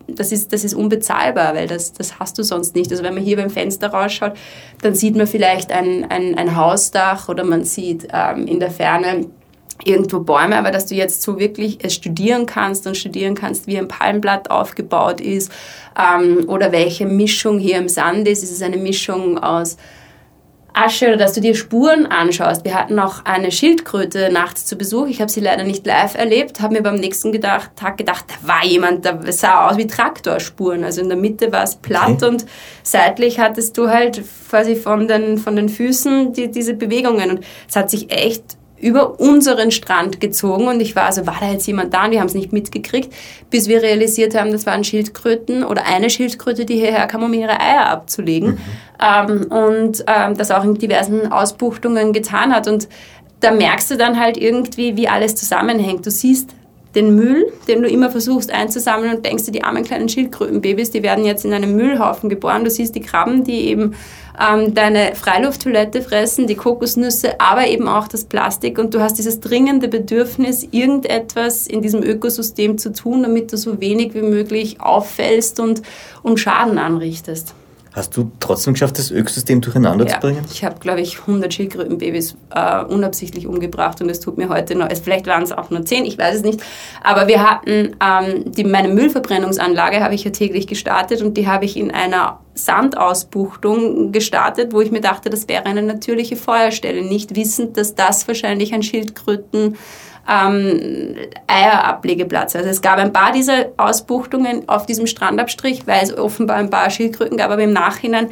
[0.07, 2.91] das ist, das ist unbezahlbar, weil das, das hast du sonst nicht.
[2.91, 4.33] Also wenn man hier beim Fenster rausschaut,
[4.81, 9.27] dann sieht man vielleicht ein, ein, ein Hausdach oder man sieht ähm, in der Ferne
[9.83, 13.77] irgendwo Bäume, aber dass du jetzt so wirklich es studieren kannst und studieren kannst, wie
[13.77, 15.51] ein Palmblatt aufgebaut ist
[15.97, 18.43] ähm, oder welche Mischung hier im Sand ist.
[18.43, 19.77] Ist es eine Mischung aus
[20.73, 22.63] Asche oder dass du dir Spuren anschaust.
[22.63, 25.07] Wir hatten auch eine Schildkröte nachts zu Besuch.
[25.07, 28.47] Ich habe sie leider nicht live erlebt, habe mir beim nächsten gedacht, Tag gedacht, da
[28.47, 30.83] war jemand, da sah aus wie Traktorspuren.
[30.83, 32.25] Also in der Mitte war es platt okay.
[32.25, 32.45] und
[32.83, 37.31] seitlich hattest du halt quasi von den, von den Füßen die, diese Bewegungen.
[37.31, 41.51] Und es hat sich echt über unseren Strand gezogen und ich war, also war da
[41.51, 43.13] jetzt jemand da und wir haben es nicht mitgekriegt,
[43.49, 47.59] bis wir realisiert haben, das waren Schildkröten oder eine Schildkröte, die hierher kam, um ihre
[47.59, 48.59] Eier abzulegen mhm.
[49.01, 52.87] ähm, und ähm, das auch in diversen Ausbuchtungen getan hat und
[53.39, 56.05] da merkst du dann halt irgendwie, wie alles zusammenhängt.
[56.05, 56.51] Du siehst
[56.95, 61.03] den Müll, den du immer versuchst einzusammeln und denkst dir, die armen kleinen Schildkrötenbabys, die
[61.03, 62.63] werden jetzt in einem Müllhaufen geboren.
[62.63, 63.95] Du siehst die Krabben, die eben
[64.39, 69.39] ähm, deine Freilufttoilette fressen, die Kokosnüsse, aber eben auch das Plastik und du hast dieses
[69.39, 75.59] dringende Bedürfnis, irgendetwas in diesem Ökosystem zu tun, damit du so wenig wie möglich auffällst
[75.59, 75.81] und,
[76.23, 77.53] und Schaden anrichtest.
[77.93, 80.45] Hast du trotzdem geschafft, das Ökosystem durcheinander ja, zu bringen?
[80.49, 84.87] Ich habe, glaube ich, 100 Schildkrötenbabys äh, unabsichtlich umgebracht und es tut mir heute noch,
[85.03, 86.61] vielleicht waren es auch nur 10, ich weiß es nicht.
[87.03, 91.65] Aber wir hatten, ähm, die, meine Müllverbrennungsanlage habe ich ja täglich gestartet und die habe
[91.65, 97.35] ich in einer Sandausbuchtung gestartet, wo ich mir dachte, das wäre eine natürliche Feuerstelle, nicht
[97.35, 99.75] wissend, dass das wahrscheinlich ein Schildkröten
[100.29, 101.15] ähm,
[101.47, 102.55] Eierablegeplatz.
[102.55, 106.89] Also es gab ein paar dieser Ausbuchtungen auf diesem Strandabstrich, weil es offenbar ein paar
[106.89, 108.29] Schildkröten gab, aber im Nachhinein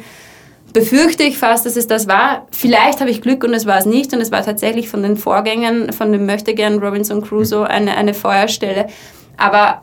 [0.72, 2.46] befürchte ich fast, dass es das war.
[2.52, 5.16] Vielleicht habe ich Glück und es war es nicht und es war tatsächlich von den
[5.16, 8.86] Vorgängern, von dem Möchtegern Robinson Crusoe eine, eine Feuerstelle.
[9.36, 9.82] Aber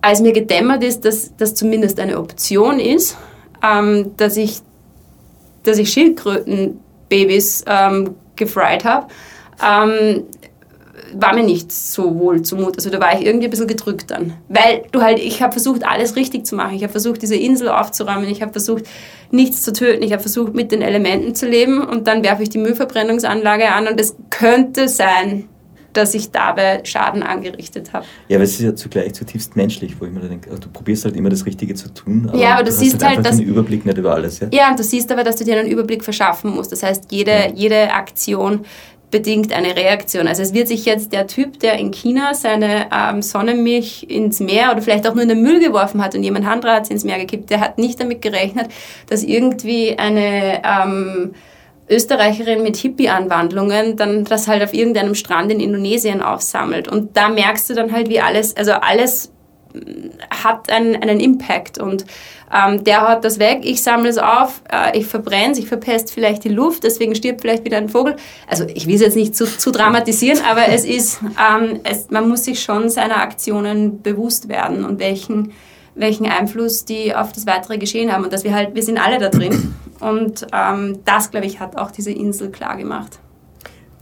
[0.00, 3.16] als mir gedämmert ist, dass das zumindest eine Option ist,
[3.62, 4.60] ähm, dass, ich,
[5.64, 9.08] dass ich Schildkrötenbabys ähm, gefried habe,
[9.64, 10.24] ähm,
[11.14, 12.76] war mir nicht so wohl zumut.
[12.76, 14.34] Also da war ich irgendwie ein bisschen gedrückt dann.
[14.48, 16.74] Weil du halt, ich habe versucht, alles richtig zu machen.
[16.74, 18.28] Ich habe versucht, diese Insel aufzuräumen.
[18.28, 18.84] Ich habe versucht,
[19.30, 20.02] nichts zu töten.
[20.02, 21.82] Ich habe versucht, mit den Elementen zu leben.
[21.82, 25.48] Und dann werfe ich die Müllverbrennungsanlage an und es könnte sein,
[25.92, 28.04] dass ich dabei Schaden angerichtet habe.
[28.28, 31.04] Ja, aber es ist ja zugleich zutiefst menschlich, wo ich mir denke, also du probierst
[31.04, 33.26] halt immer das Richtige zu tun, aber, ja, aber du, du siehst hast halt, halt
[33.26, 34.40] dass, den Überblick nicht über alles.
[34.40, 34.48] Ja?
[34.52, 36.72] ja, und du siehst aber, dass du dir einen Überblick verschaffen musst.
[36.72, 37.52] Das heißt, jede, ja.
[37.54, 38.64] jede Aktion
[39.10, 40.28] bedingt eine Reaktion.
[40.28, 44.72] Also es wird sich jetzt der Typ, der in China seine ähm, Sonnenmilch ins Meer
[44.72, 47.04] oder vielleicht auch nur in den Müll geworfen hat und jemand anderer hat sie ins
[47.04, 48.68] Meer gekippt, der hat nicht damit gerechnet,
[49.08, 51.34] dass irgendwie eine ähm,
[51.88, 56.86] Österreicherin mit Hippie-Anwandlungen dann das halt auf irgendeinem Strand in Indonesien aufsammelt.
[56.86, 59.32] Und da merkst du dann halt, wie alles, also alles
[60.30, 62.04] hat einen, einen Impact und
[62.54, 66.12] ähm, der haut das weg, ich sammle es auf, äh, ich verbrenne es, ich verpest
[66.12, 68.16] vielleicht die Luft, deswegen stirbt vielleicht wieder ein Vogel.
[68.46, 72.28] Also ich will es jetzt nicht zu, zu dramatisieren, aber es ist, ähm, es, man
[72.28, 75.52] muss sich schon seiner Aktionen bewusst werden und welchen,
[75.94, 78.24] welchen Einfluss die auf das weitere Geschehen haben.
[78.24, 79.74] Und dass wir halt, wir sind alle da drin.
[80.00, 83.18] Und ähm, das, glaube ich, hat auch diese Insel klar gemacht.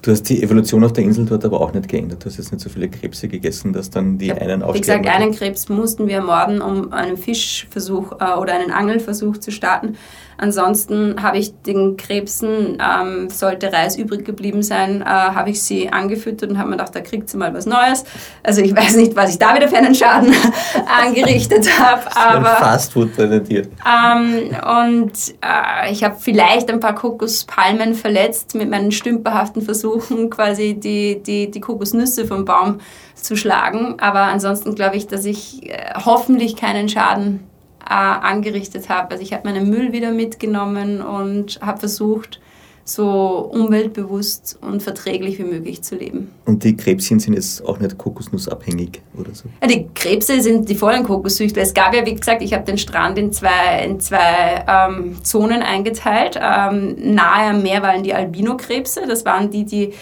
[0.07, 2.25] Du hast die Evolution auf der Insel dort aber auch nicht geändert.
[2.25, 5.05] Du hast jetzt nicht so viele Krebse gegessen, dass dann die Ja, einen Wie gesagt,
[5.05, 9.97] einen Krebs mussten wir morden, um einen Fischversuch äh, oder einen Angelversuch zu starten.
[10.39, 15.91] Ansonsten habe ich den Krebsen, ähm, sollte Reis übrig geblieben sein, äh, habe ich sie
[15.91, 18.05] angefüttert und habe mir gedacht, da kriegt sie mal was Neues.
[18.43, 20.35] Also ich weiß nicht, was ich da wieder für einen Schaden
[21.05, 23.69] angerichtet habe, aber Fastfood präsentiert.
[23.85, 24.51] ähm,
[24.87, 31.23] und äh, ich habe vielleicht ein paar Kokospalmen verletzt mit meinen stümperhaften Versuchen, quasi die,
[31.23, 32.79] die, die Kokosnüsse vom Baum
[33.15, 33.97] zu schlagen.
[33.99, 37.41] Aber ansonsten glaube ich, dass ich äh, hoffentlich keinen Schaden
[37.89, 39.13] äh, angerichtet habe.
[39.13, 42.41] Also ich habe meinen Müll wieder mitgenommen und habe versucht,
[42.89, 46.31] so umweltbewusst und verträglich wie möglich zu leben.
[46.45, 49.49] Und die Krebschen sind jetzt auch nicht kokosnussabhängig oder so.
[49.61, 51.63] Ja, die Krebse sind die vollen Kokossüchtler.
[51.63, 55.63] Es gab ja, wie gesagt, ich habe den Strand in zwei, in zwei ähm, Zonen
[55.63, 56.39] eingeteilt.
[56.41, 59.03] Ähm, nahe am Meer waren die Albino-Krebse.
[59.09, 59.93] Das waren die, die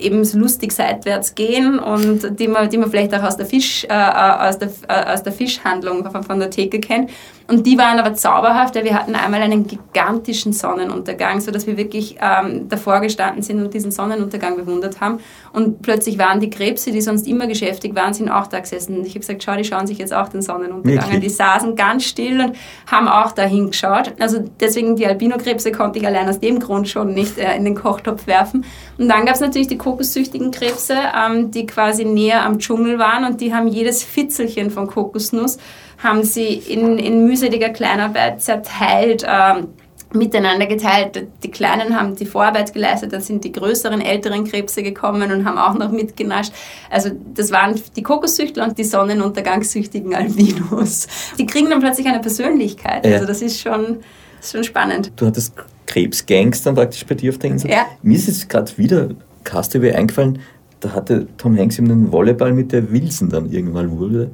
[0.00, 3.84] eben so lustig seitwärts gehen und die man, die man vielleicht auch aus der, Fisch,
[3.84, 7.10] äh, aus der, äh, aus der Fischhandlung von, von der Theke kennt.
[7.48, 12.16] Und die waren aber zauberhaft, weil wir hatten einmal einen gigantischen Sonnenuntergang, sodass wir wirklich
[12.20, 15.18] ähm, davor gestanden sind und diesen Sonnenuntergang bewundert haben.
[15.52, 18.98] Und plötzlich waren die Krebse, die sonst immer geschäftig waren, sind auch da gesessen.
[18.98, 21.20] Und ich habe gesagt, schau, die schauen sich jetzt auch den Sonnenuntergang an.
[21.20, 22.56] Die saßen ganz still und
[22.90, 24.14] haben auch da hingeschaut.
[24.18, 27.74] Also deswegen die Albinokrebse konnte ich allein aus dem Grund schon nicht äh, in den
[27.74, 28.64] Kochtopf werfen.
[28.98, 33.24] Und dann gab es natürlich die kokossüchtigen Krebse, ähm, die quasi näher am Dschungel waren
[33.24, 35.58] und die haben jedes Fitzelchen von Kokosnuss
[36.02, 39.68] haben sie in, in mühseliger Kleinarbeit zerteilt, ähm,
[40.14, 41.26] miteinander geteilt.
[41.42, 45.58] Die Kleinen haben die Vorarbeit geleistet, dann sind die größeren, älteren Krebse gekommen und haben
[45.58, 46.52] auch noch mitgenascht.
[46.90, 51.06] Also das waren die Kokossüchtler und die sonnenuntergangssüchtigen Albinos.
[51.38, 53.06] Die kriegen dann plötzlich eine Persönlichkeit.
[53.06, 53.14] Ja.
[53.14, 54.00] Also das ist schon,
[54.40, 55.12] ist schon spannend.
[55.16, 55.54] Du hattest
[55.86, 57.70] Krebsgangs dann praktisch bei dir auf der Insel.
[57.70, 57.86] Ja.
[58.02, 59.10] Mir ist jetzt gerade wieder
[59.44, 60.40] Castaway eingefallen,
[60.80, 64.30] da hatte Tom Hanks eben einen Volleyball mit der Wilson dann irgendwann wurde.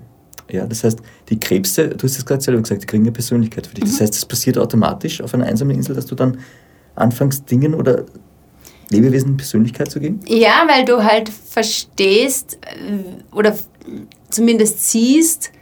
[0.51, 3.67] Ja, das heißt, die Krebse, du hast es gerade selber gesagt, die kriegen eine Persönlichkeit
[3.67, 3.85] für dich.
[3.85, 3.89] Mhm.
[3.89, 6.39] Das heißt, das passiert automatisch auf einer einsamen Insel, dass du dann
[6.95, 8.05] anfängst, Dingen oder
[8.91, 10.21] Lebewesen Persönlichkeit zu geben?
[10.27, 13.55] Ja, weil du halt verstehst äh, oder
[14.31, 15.53] zumindest siehst,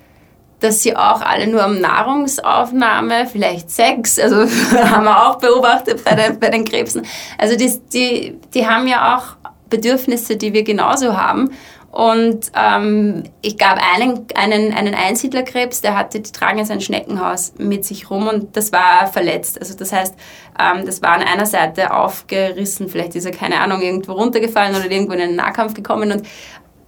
[0.61, 4.37] dass sie auch alle nur um Nahrungsaufnahme, vielleicht Sex, also
[4.73, 7.03] haben wir auch beobachtet bei den, bei den Krebsen.
[7.37, 9.37] Also die, die, die haben ja auch
[9.69, 11.51] Bedürfnisse, die wir genauso haben.
[11.97, 17.55] Und ähm, ich gab einen, einen, einen Einsiedlerkrebs, der hatte, die tragen jetzt ein Schneckenhaus
[17.57, 19.59] mit sich rum und das war verletzt.
[19.59, 20.15] Also das heißt,
[20.61, 24.91] ähm, das war an einer Seite aufgerissen, vielleicht ist er, keine Ahnung, irgendwo runtergefallen oder
[24.91, 26.25] irgendwo in einen Nahkampf gekommen und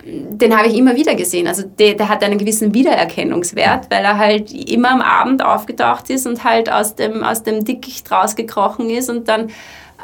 [0.04, 1.48] den habe ich immer wieder gesehen.
[1.48, 6.26] Also der, der hat einen gewissen Wiedererkennungswert, weil er halt immer am Abend aufgetaucht ist
[6.26, 9.48] und halt aus dem, aus dem Dickicht rausgekrochen ist und dann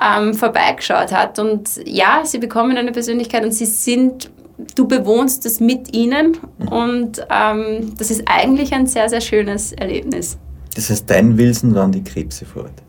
[0.02, 1.38] ähm, vorbeigeschaut hat.
[1.38, 4.30] Und ja, sie bekommen eine Persönlichkeit und sie sind,
[4.76, 6.38] du bewohnst es mit ihnen
[6.70, 10.38] und ähm, das ist eigentlich ein sehr, sehr schönes Erlebnis.
[10.74, 12.82] Das heißt, dein Wilson waren die Krebse vor Ort.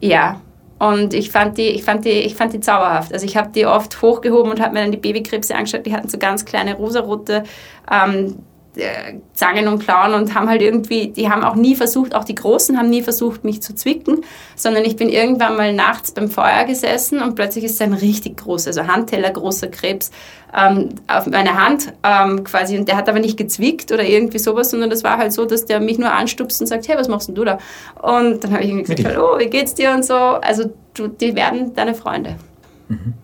[0.00, 0.40] Ja.
[0.78, 3.12] Und ich fand die, ich fand die, ich fand die zauberhaft.
[3.12, 5.84] Also ich habe die oft hochgehoben und habe mir dann die Babykrebse angeschaut.
[5.84, 7.44] Die hatten so ganz kleine rosarote
[7.90, 8.36] ähm,
[8.80, 12.34] äh, Zangen und Klauen und haben halt irgendwie, die haben auch nie versucht, auch die
[12.34, 14.24] Großen haben nie versucht, mich zu zwicken,
[14.56, 18.68] sondern ich bin irgendwann mal nachts beim Feuer gesessen und plötzlich ist ein richtig großer,
[18.68, 20.10] also Handteller großer Krebs
[20.56, 24.70] ähm, auf meine Hand ähm, quasi und der hat aber nicht gezwickt oder irgendwie sowas,
[24.70, 27.28] sondern das war halt so, dass der mich nur anstupst und sagt, hey, was machst
[27.28, 27.58] denn du da?
[28.02, 30.14] Und dann habe ich irgendwie gesagt, hallo, wie geht's dir und so.
[30.14, 32.36] Also du, die werden deine Freunde.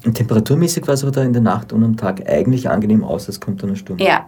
[0.05, 3.29] Und temperaturmäßig war es aber da in der Nacht und am Tag eigentlich angenehm aus,
[3.29, 4.05] es kommt dann eine Stunde.
[4.05, 4.27] Ja.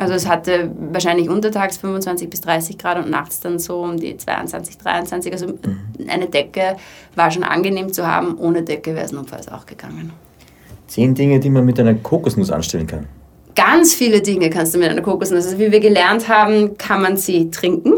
[0.00, 4.16] Also es hatte wahrscheinlich untertags 25 bis 30 Grad und nachts dann so um die
[4.16, 5.30] 22, 23.
[5.30, 5.58] Also
[6.08, 6.76] eine Decke
[7.16, 8.38] war schon angenehm zu haben.
[8.38, 10.10] Ohne Decke wäre es notfalls auch gegangen.
[10.86, 13.08] Zehn Dinge, die man mit einer Kokosnuss anstellen kann.
[13.54, 15.44] Ganz viele Dinge kannst du mit einer Kokosnuss.
[15.44, 17.92] Also wie wir gelernt haben, kann man sie trinken,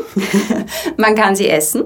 [0.96, 1.84] man kann sie essen,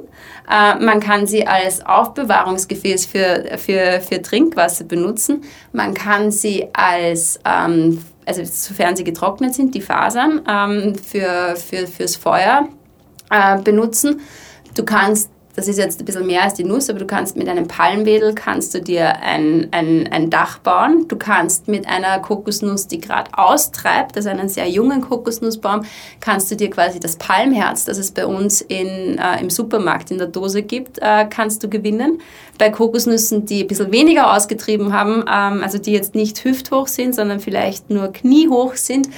[0.51, 5.43] äh, man kann sie als Aufbewahrungsgefäß für, für, für Trinkwasser benutzen,
[5.75, 11.87] man kann sie als, ähm, also sofern sie getrocknet sind, die Fasern, ähm, für, für,
[11.87, 12.69] fürs Feuer
[13.31, 14.21] äh, benutzen.
[14.75, 17.49] Du kannst das ist jetzt ein bisschen mehr als die Nuss, aber du kannst mit
[17.49, 21.09] einem Palmwedel kannst du dir ein, ein, ein Dach bauen.
[21.09, 25.85] Du kannst mit einer Kokosnuss, die gerade austreibt, also einen sehr jungen Kokosnussbaum,
[26.21, 30.19] kannst du dir quasi das Palmherz, das es bei uns in, äh, im Supermarkt in
[30.19, 32.21] der Dose gibt, äh, kannst du gewinnen.
[32.59, 37.15] Bei Kokosnüssen, die ein bisschen weniger ausgetrieben haben, ähm, also die jetzt nicht hüfthoch sind,
[37.15, 39.09] sondern vielleicht nur kniehoch sind,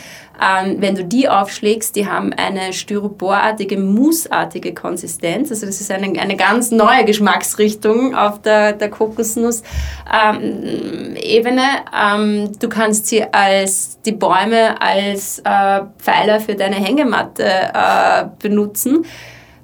[0.41, 5.51] ähm, wenn du die aufschlägst, die haben eine styroporartige, mousseartige Konsistenz.
[5.51, 11.63] Also das ist eine, eine ganz neue Geschmacksrichtung auf der, der Kokosnuss-Ebene.
[11.93, 19.05] Ähm, du kannst sie als die Bäume als äh, Pfeiler für deine Hängematte äh, benutzen.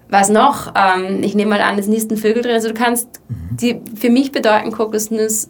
[0.08, 0.72] Was noch?
[0.76, 2.52] Ähm, ich nehme mal an, es nisten Vögel drin.
[2.52, 3.56] Also du kannst, mhm.
[3.56, 5.48] die, für mich bedeuten Kokosnüsse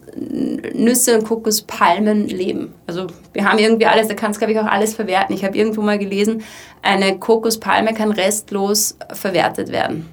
[1.17, 2.73] und Kokospalmen leben.
[2.87, 5.35] Also wir haben irgendwie alles, da kannst glaube ich auch alles verwerten.
[5.35, 6.43] Ich habe irgendwo mal gelesen,
[6.81, 10.07] eine Kokospalme kann restlos verwertet werden.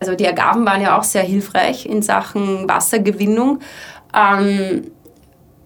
[0.00, 3.60] Also die Agaven waren ja auch sehr hilfreich in Sachen Wassergewinnung.
[4.14, 4.90] Ähm,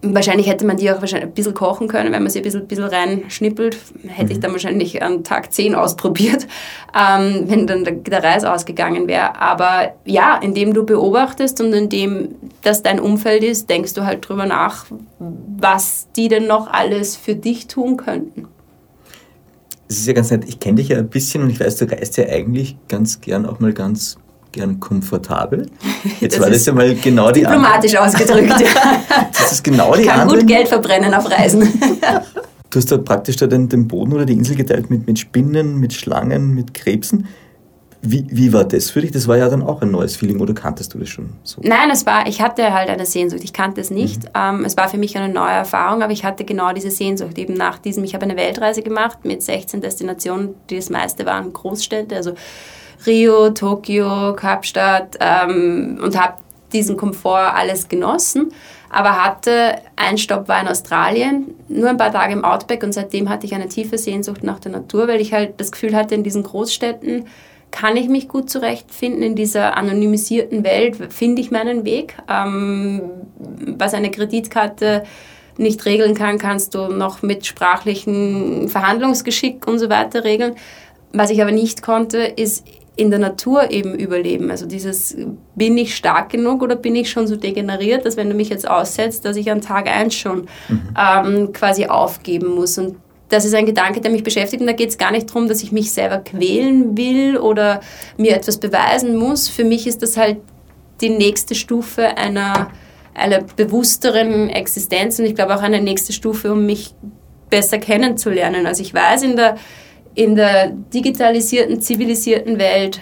[0.05, 2.67] Wahrscheinlich hätte man die auch wahrscheinlich ein bisschen kochen können, wenn man sie ein bisschen,
[2.67, 3.77] bisschen reinschnippelt.
[4.07, 4.31] Hätte mhm.
[4.31, 6.45] ich dann wahrscheinlich an Tag 10 ausprobiert,
[6.93, 9.39] ähm, wenn dann der, der Reis ausgegangen wäre.
[9.39, 14.45] Aber ja, indem du beobachtest und indem das dein Umfeld ist, denkst du halt drüber
[14.45, 14.85] nach,
[15.19, 18.47] was die denn noch alles für dich tun könnten.
[19.87, 20.43] Das ist ja ganz nett.
[20.47, 23.45] Ich kenne dich ja ein bisschen und ich weiß, du reist ja eigentlich ganz gern
[23.45, 24.17] auch mal ganz
[24.53, 25.69] gern komfortabel.
[26.21, 29.27] Jetzt das war das ja mal genau die Diplomatisch ausgedrückt, ja.
[29.33, 30.39] Das ist genau die Kann andere.
[30.39, 31.67] gut Geld verbrennen auf Reisen.
[32.69, 35.79] Du hast da praktisch da den, den Boden oder die Insel geteilt mit, mit Spinnen,
[35.79, 37.27] mit Schlangen, mit Krebsen.
[38.01, 39.11] Wie, wie war das für dich?
[39.11, 41.61] Das war ja dann auch ein neues Feeling oder kanntest du das schon so?
[41.63, 43.43] Nein, es war, ich hatte halt eine Sehnsucht.
[43.43, 44.23] Ich kannte es nicht.
[44.23, 44.29] Mhm.
[44.33, 47.37] Ähm, es war für mich eine neue Erfahrung, aber ich hatte genau diese Sehnsucht.
[47.37, 51.53] Eben nach diesem, ich habe eine Weltreise gemacht mit 16 Destinationen, die das meiste waren
[51.53, 52.33] Großstädte, also
[53.05, 56.35] Rio, Tokio, Kapstadt ähm, und habe
[56.71, 58.51] diesen Komfort alles genossen,
[58.89, 63.29] aber hatte ein Stopp war in Australien, nur ein paar Tage im Outback und seitdem
[63.29, 66.23] hatte ich eine tiefe Sehnsucht nach der Natur, weil ich halt das Gefühl hatte, in
[66.23, 67.27] diesen Großstädten
[67.71, 72.15] kann ich mich gut zurechtfinden, in dieser anonymisierten Welt finde ich meinen Weg.
[72.29, 73.01] Ähm,
[73.39, 75.03] was eine Kreditkarte
[75.57, 80.55] nicht regeln kann, kannst du noch mit sprachlichen Verhandlungsgeschick und so weiter regeln.
[81.13, 82.63] Was ich aber nicht konnte, ist
[82.95, 84.51] in der Natur eben überleben.
[84.51, 85.17] Also dieses,
[85.55, 88.67] bin ich stark genug oder bin ich schon so degeneriert, dass wenn du mich jetzt
[88.67, 90.95] aussetzt, dass ich an Tag 1 schon mhm.
[90.97, 92.77] ähm, quasi aufgeben muss.
[92.77, 92.97] Und
[93.29, 94.61] das ist ein Gedanke, der mich beschäftigt.
[94.61, 97.81] Und da geht es gar nicht darum, dass ich mich selber quälen will oder
[98.17, 99.49] mir etwas beweisen muss.
[99.49, 100.37] Für mich ist das halt
[101.01, 102.69] die nächste Stufe einer,
[103.15, 106.93] einer bewussteren Existenz und ich glaube auch eine nächste Stufe, um mich
[107.49, 108.67] besser kennenzulernen.
[108.67, 109.57] Also ich weiß in der
[110.15, 112.99] in der digitalisierten, zivilisierten Welt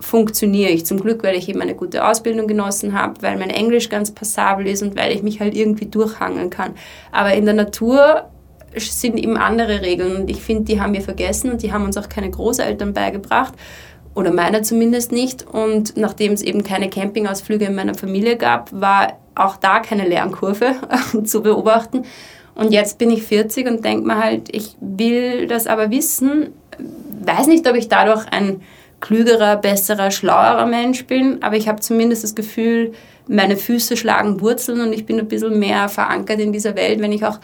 [0.00, 0.84] funktioniere ich.
[0.84, 4.66] Zum Glück, weil ich eben eine gute Ausbildung genossen habe, weil mein Englisch ganz passabel
[4.66, 6.74] ist und weil ich mich halt irgendwie durchhangeln kann.
[7.12, 8.28] Aber in der Natur
[8.76, 11.96] sind eben andere Regeln und ich finde, die haben wir vergessen und die haben uns
[11.96, 13.54] auch keine Großeltern beigebracht
[14.14, 15.46] oder meiner zumindest nicht.
[15.46, 20.74] Und nachdem es eben keine Campingausflüge in meiner Familie gab, war auch da keine Lernkurve
[21.24, 22.04] zu beobachten.
[22.54, 26.50] Und jetzt bin ich 40 und denke mir halt, ich will das aber wissen.
[27.24, 28.60] Weiß nicht, ob ich dadurch ein
[29.00, 32.92] klügerer, besserer, schlauerer Mensch bin, aber ich habe zumindest das Gefühl,
[33.26, 37.12] meine Füße schlagen Wurzeln und ich bin ein bisschen mehr verankert in dieser Welt, wenn
[37.12, 37.38] ich auch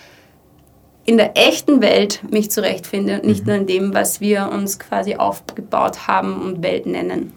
[1.04, 3.46] in der echten Welt mich zurechtfinde und nicht mhm.
[3.46, 7.32] nur in dem, was wir uns quasi aufgebaut haben und Welt nennen.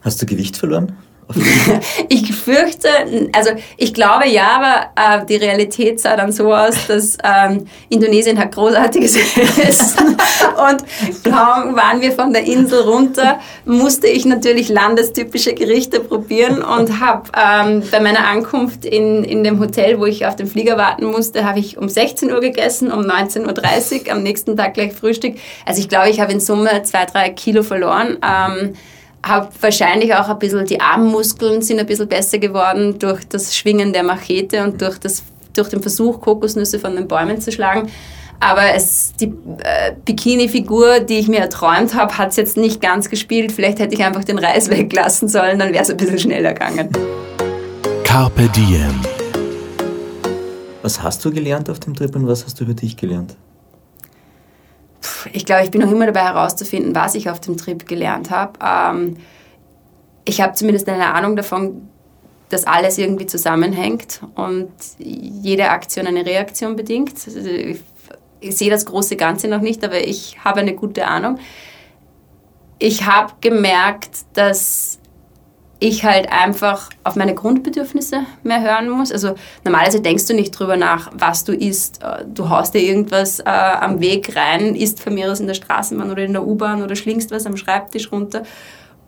[0.00, 0.92] Hast du Gewicht verloren?
[2.08, 2.88] ich fürchte,
[3.32, 8.38] also ich glaube ja, aber äh, die Realität sah dann so aus, dass ähm, Indonesien
[8.38, 9.16] hat großartiges
[9.58, 10.16] Essen
[10.70, 10.84] und
[11.24, 17.28] kaum waren wir von der Insel runter, musste ich natürlich landestypische Gerichte probieren und habe
[17.36, 21.44] ähm, bei meiner Ankunft in, in dem Hotel, wo ich auf den Flieger warten musste,
[21.44, 25.34] habe ich um 16 Uhr gegessen, um 19.30 Uhr, am nächsten Tag gleich Frühstück.
[25.64, 28.18] Also ich glaube, ich habe in Summe zwei, drei Kilo verloren.
[28.22, 28.74] Ähm,
[29.26, 33.92] habe wahrscheinlich auch ein bisschen, die Armmuskeln sind ein bisschen besser geworden durch das Schwingen
[33.92, 35.22] der Machete und durch, das,
[35.54, 37.90] durch den Versuch, Kokosnüsse von den Bäumen zu schlagen.
[38.38, 43.08] Aber es, die äh, Bikini-Figur, die ich mir erträumt habe, hat es jetzt nicht ganz
[43.08, 43.52] gespielt.
[43.52, 46.90] Vielleicht hätte ich einfach den Reis weglassen sollen, dann wäre es ein bisschen schneller gegangen.
[48.04, 49.00] Carpe Diem.
[50.82, 53.36] Was hast du gelernt auf dem Trip und was hast du über dich gelernt?
[55.32, 58.58] Ich glaube, ich bin noch immer dabei herauszufinden, was ich auf dem Trip gelernt habe.
[58.62, 59.16] Ähm,
[60.24, 61.88] ich habe zumindest eine Ahnung davon,
[62.48, 67.14] dass alles irgendwie zusammenhängt und jede Aktion eine Reaktion bedingt.
[67.26, 67.80] Also ich,
[68.40, 71.38] ich sehe das große Ganze noch nicht, aber ich habe eine gute Ahnung.
[72.78, 74.98] Ich habe gemerkt, dass
[75.78, 79.12] ich halt einfach auf meine Grundbedürfnisse mehr hören muss.
[79.12, 82.02] Also normalerweise denkst du nicht drüber nach, was du isst.
[82.02, 85.54] Äh, du haust dir irgendwas äh, am Weg rein, isst von mir aus in der
[85.54, 88.42] Straßenbahn oder in der U-Bahn oder schlingst was am Schreibtisch runter.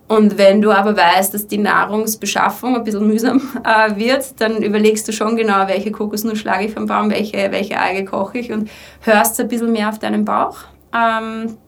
[0.09, 5.07] Und wenn du aber weißt, dass die Nahrungsbeschaffung ein bisschen mühsam äh, wird, dann überlegst
[5.07, 8.71] du schon genau, welche Kokosnuss schlage ich vom Baum, welche, welche Alge koche ich und
[9.03, 10.59] hörst ein bisschen mehr auf deinen Bauch.
[10.95, 11.59] Ähm,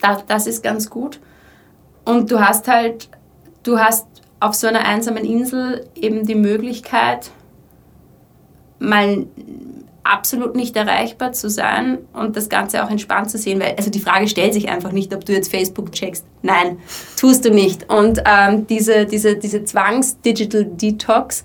[0.00, 1.20] das, das ist ganz gut.
[2.04, 3.08] Und du hast halt
[3.62, 4.06] du hast
[4.40, 7.30] auf so einer einsamen Insel eben die Möglichkeit,
[8.78, 9.26] mal
[10.04, 14.00] absolut nicht erreichbar zu sein und das Ganze auch entspannt zu sehen, weil also die
[14.00, 16.24] Frage stellt sich einfach nicht, ob du jetzt Facebook checkst.
[16.42, 16.78] Nein,
[17.16, 17.88] tust du nicht.
[17.88, 21.44] Und ähm, diese, diese, diese Zwangs-Digital-Detox,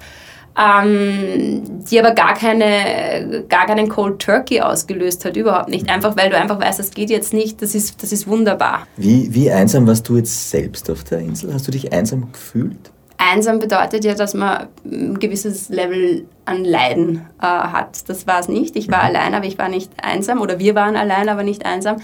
[0.58, 5.90] ähm, die aber gar, keine, gar keinen Cold Turkey ausgelöst hat, überhaupt nicht.
[5.90, 8.88] Einfach weil du einfach weißt, das geht jetzt nicht, das ist, das ist wunderbar.
[8.98, 11.54] Wie, wie einsam warst du jetzt selbst auf der Insel?
[11.54, 12.92] Hast du dich einsam gefühlt?
[13.18, 18.10] Einsam bedeutet ja, dass man ein gewisses Level an Leiden äh, hat.
[18.10, 18.76] Das war es nicht.
[18.76, 19.16] Ich war mhm.
[19.16, 20.42] allein, aber ich war nicht einsam.
[20.42, 21.98] Oder wir waren allein, aber nicht einsam.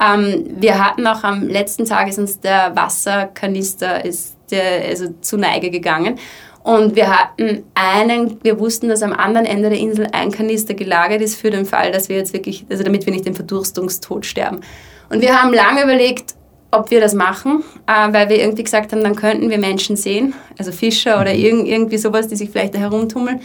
[0.00, 5.36] Ähm, wir hatten auch am letzten Tag ist uns der Wasserkanister ist der, also zu
[5.36, 6.18] Neige gegangen.
[6.66, 11.22] Und wir hatten einen, wir wussten, dass am anderen Ende der Insel ein Kanister gelagert
[11.22, 14.62] ist für den Fall, dass wir jetzt wirklich, also damit wir nicht den Verdurstungstod sterben.
[15.08, 16.34] Und wir haben lange überlegt,
[16.72, 20.34] ob wir das machen, äh, weil wir irgendwie gesagt haben, dann könnten wir Menschen sehen,
[20.58, 21.38] also Fischer oder mhm.
[21.38, 23.42] irg irgendwie sowas, die sich vielleicht da herumtummeln.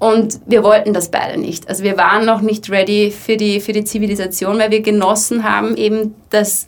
[0.00, 1.68] Und wir wollten das beide nicht.
[1.68, 5.76] Also wir waren noch nicht ready für die, für die Zivilisation, weil wir genossen haben
[5.76, 6.66] eben, dass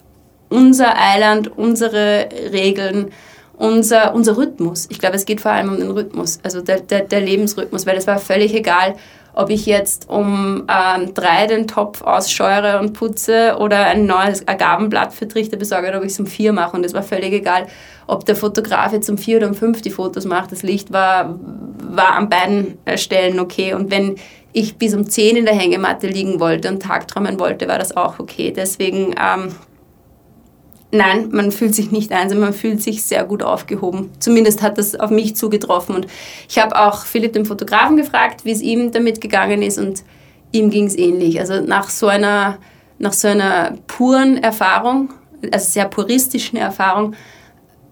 [0.48, 3.10] unser Eiland, unsere Regeln,
[3.62, 7.02] unser, unser Rhythmus, ich glaube, es geht vor allem um den Rhythmus, also der, der,
[7.02, 8.96] der Lebensrhythmus, weil es war völlig egal,
[9.34, 15.14] ob ich jetzt um ähm, drei den Topf ausscheure und putze oder ein neues Agavenblatt
[15.14, 16.76] für Trichter besorge oder ob ich es um vier mache.
[16.76, 17.68] Und es war völlig egal,
[18.08, 20.52] ob der Fotograf jetzt um vier oder um fünf die Fotos macht.
[20.52, 21.38] Das Licht war,
[21.88, 23.72] war an beiden äh, Stellen okay.
[23.72, 24.16] Und wenn
[24.52, 28.18] ich bis um zehn in der Hängematte liegen wollte und tagträumen wollte, war das auch
[28.18, 28.52] okay.
[28.54, 29.14] Deswegen...
[29.18, 29.54] Ähm,
[30.94, 34.10] Nein, man fühlt sich nicht einsam, man fühlt sich sehr gut aufgehoben.
[34.18, 35.94] Zumindest hat das auf mich zugetroffen.
[35.94, 36.06] Und
[36.50, 40.04] ich habe auch Philipp, den Fotografen, gefragt, wie es ihm damit gegangen ist und
[40.52, 41.40] ihm ging es ähnlich.
[41.40, 42.58] Also nach so, einer,
[42.98, 45.14] nach so einer puren Erfahrung,
[45.50, 47.14] also sehr puristischen Erfahrung,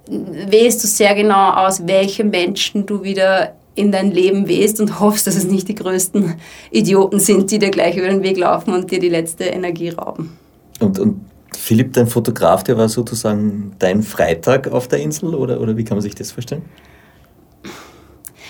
[0.07, 5.27] wählst du sehr genau aus, welche Menschen du wieder in dein Leben wählst und hoffst,
[5.27, 6.35] dass es nicht die größten
[6.71, 10.37] Idioten sind, die dir gleich über den Weg laufen und dir die letzte Energie rauben.
[10.81, 15.77] Und, und Philipp, dein Fotograf, der war sozusagen dein Freitag auf der Insel oder, oder
[15.77, 16.63] wie kann man sich das vorstellen?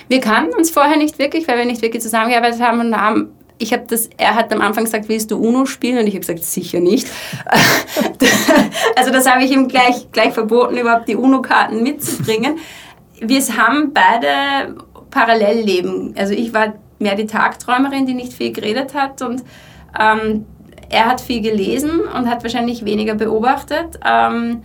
[0.09, 3.31] Wir kannten uns vorher nicht wirklich, weil wir nicht wirklich zusammengearbeitet haben und haben
[3.61, 5.99] ich habe das, er hat am Anfang gesagt, willst du UNO spielen?
[5.99, 7.07] Und ich habe gesagt, sicher nicht.
[8.97, 12.59] also das habe ich ihm gleich, gleich verboten, überhaupt die UNO-Karten mitzubringen.
[13.21, 14.77] Wir haben beide
[15.11, 16.15] Parallellleben.
[16.17, 19.43] Also ich war mehr die Tagträumerin, die nicht viel geredet hat und
[19.99, 20.47] ähm,
[20.91, 23.99] er hat viel gelesen und hat wahrscheinlich weniger beobachtet.
[24.05, 24.63] Ähm,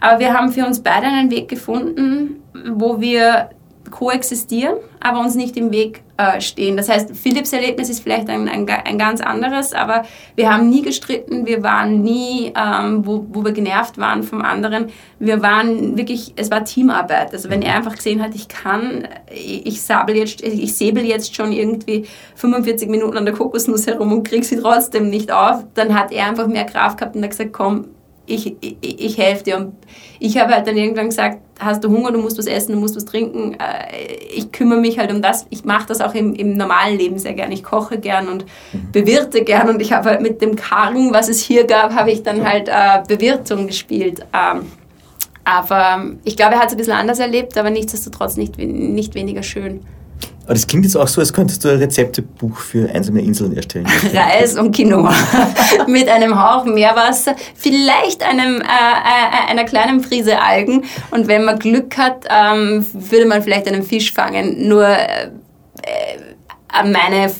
[0.00, 3.50] aber wir haben für uns beide einen Weg gefunden, wo wir
[3.94, 6.76] koexistieren, aber uns nicht im Weg äh, stehen.
[6.76, 10.02] Das heißt, Philipps Erlebnis ist vielleicht ein, ein, ein, ganz anderes, aber
[10.34, 14.86] wir haben nie gestritten, wir waren nie, ähm, wo, wo wir genervt waren vom anderen.
[15.20, 17.32] Wir waren wirklich, es war Teamarbeit.
[17.32, 21.52] Also wenn er einfach gesehen hat, ich kann, ich sabel jetzt, ich säbel jetzt schon
[21.52, 26.10] irgendwie 45 Minuten an der Kokosnuss herum und krieg sie trotzdem nicht auf, dann hat
[26.10, 27.86] er einfach mehr Kraft gehabt und hat gesagt, komm,
[28.26, 29.56] ich, ich, ich helfe dir.
[29.58, 29.74] Und
[30.20, 32.96] ich habe halt dann irgendwann gesagt, hast du Hunger, du musst was essen, du musst
[32.96, 33.54] was trinken.
[33.54, 35.46] Äh, ich kümmere mich halt um das.
[35.50, 37.52] Ich mache das auch im, im normalen Leben sehr gern.
[37.52, 38.92] Ich koche gern und mhm.
[38.92, 39.68] bewirte gern.
[39.68, 42.68] Und ich habe halt mit dem Karren, was es hier gab, habe ich dann halt
[42.68, 44.20] äh, Bewirtung gespielt.
[44.32, 44.66] Ähm,
[45.44, 49.42] aber ich glaube, er hat es ein bisschen anders erlebt, aber nichtsdestotrotz nicht, nicht weniger
[49.42, 49.84] schön.
[50.44, 53.86] Aber das klingt jetzt auch so, als könntest du ein Rezeptebuch für einsame Inseln erstellen.
[54.14, 55.14] Reis und Quinoa
[55.86, 61.58] mit einem Hauch Meerwasser, vielleicht einem, äh, äh, einer kleinen Prise Algen und wenn man
[61.58, 64.68] Glück hat, ähm, würde man vielleicht einen Fisch fangen.
[64.68, 65.30] Nur äh,
[66.68, 67.32] an meine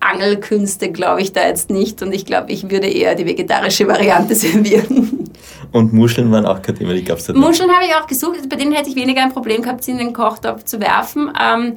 [0.00, 4.34] Angelkünste glaube ich da jetzt nicht und ich glaube, ich würde eher die vegetarische Variante
[4.34, 5.30] servieren.
[5.72, 8.48] Und Muscheln waren auch kein Thema, die gab es da Muscheln habe ich auch gesucht,
[8.50, 11.32] bei denen hätte ich weniger ein Problem gehabt, sie in den Kochtopf zu werfen.
[11.40, 11.76] Ähm,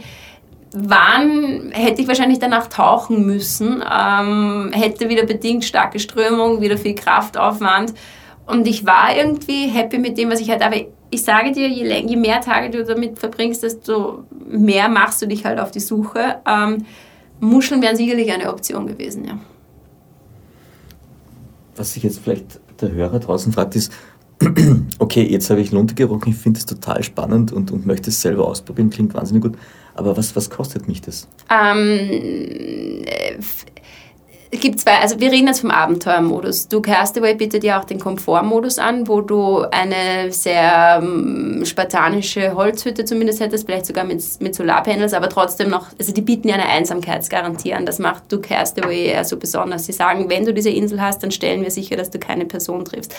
[0.73, 6.95] wann hätte ich wahrscheinlich danach tauchen müssen, ähm, hätte wieder bedingt starke Strömung, wieder viel
[6.95, 7.93] Kraftaufwand.
[8.47, 10.65] Und ich war irgendwie happy mit dem, was ich hatte.
[10.65, 10.75] Aber
[11.11, 15.45] ich sage dir, je, je mehr Tage du damit verbringst, desto mehr machst du dich
[15.45, 16.41] halt auf die Suche.
[16.45, 16.85] Ähm,
[17.39, 19.37] Muscheln wären sicherlich eine Option gewesen, ja.
[21.75, 23.91] Was sich jetzt vielleicht der Hörer draußen fragt, ist,
[24.99, 28.21] okay, jetzt habe ich Lunte gerochen, ich finde es total spannend und, und möchte es
[28.21, 29.57] selber ausprobieren, klingt wahnsinnig gut.
[29.95, 31.27] Aber was, was kostet mich das?
[31.49, 33.05] Ähm,
[34.53, 36.67] es gibt zwei, also wir reden jetzt vom Abenteuermodus.
[36.67, 43.03] Du Castaway bietet ja auch den Komfortmodus an, wo du eine sehr ähm, spartanische Holzhütte
[43.03, 46.67] zumindest hättest, vielleicht sogar mit, mit Solarpanels, aber trotzdem noch, also die bieten ja eine
[46.67, 47.87] Einsamkeitsgarantie an.
[47.87, 49.87] Das macht Du Castaway eher so besonders.
[49.87, 52.85] Sie sagen, wenn du diese Insel hast, dann stellen wir sicher, dass du keine Person
[52.85, 53.15] triffst.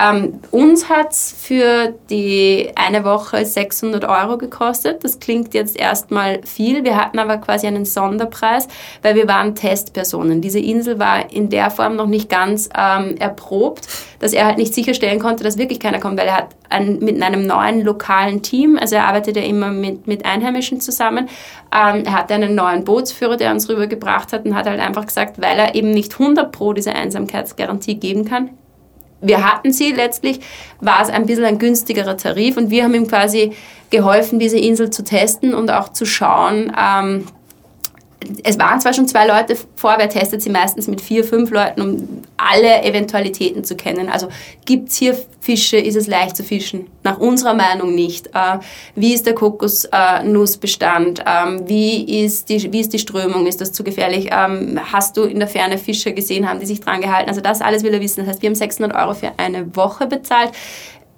[0.00, 5.02] Ähm, uns hat es für die eine Woche 600 Euro gekostet.
[5.02, 6.84] Das klingt jetzt erstmal viel.
[6.84, 8.68] Wir hatten aber quasi einen Sonderpreis,
[9.02, 10.40] weil wir waren Testpersonen.
[10.40, 13.88] Diese Insel war in der Form noch nicht ganz ähm, erprobt,
[14.20, 17.20] dass er halt nicht sicherstellen konnte, dass wirklich keiner kommt, weil er hat ein, mit
[17.20, 21.28] einem neuen lokalen Team, also er arbeitet ja immer mit, mit Einheimischen zusammen,
[21.74, 25.40] ähm, er hatte einen neuen Bootsführer, der uns rübergebracht hat und hat halt einfach gesagt,
[25.40, 28.50] weil er eben nicht 100 pro diese Einsamkeitsgarantie geben kann,
[29.20, 30.40] wir hatten sie letztlich,
[30.80, 33.52] war es ein bisschen ein günstigerer Tarif und wir haben ihm quasi
[33.90, 37.26] geholfen, diese Insel zu testen und auch zu schauen, ähm,
[38.42, 41.80] es waren zwar schon zwei Leute vor, wer testet sie meistens mit vier, fünf Leuten,
[41.80, 44.08] um alle Eventualitäten zu kennen.
[44.08, 44.28] Also
[44.64, 46.88] gibt es hier Fische, ist es leicht zu fischen?
[47.04, 48.26] Nach unserer Meinung nicht.
[48.28, 48.58] Äh,
[48.96, 51.24] wie ist der Kokosnussbestand?
[51.26, 53.46] Ähm, wie, ist die, wie ist die Strömung?
[53.46, 54.28] Ist das zu gefährlich?
[54.30, 56.48] Ähm, hast du in der Ferne Fische gesehen?
[56.48, 57.28] Haben die sich dran gehalten?
[57.28, 58.20] Also das alles will er wissen.
[58.20, 60.50] Das heißt, wir haben 600 Euro für eine Woche bezahlt.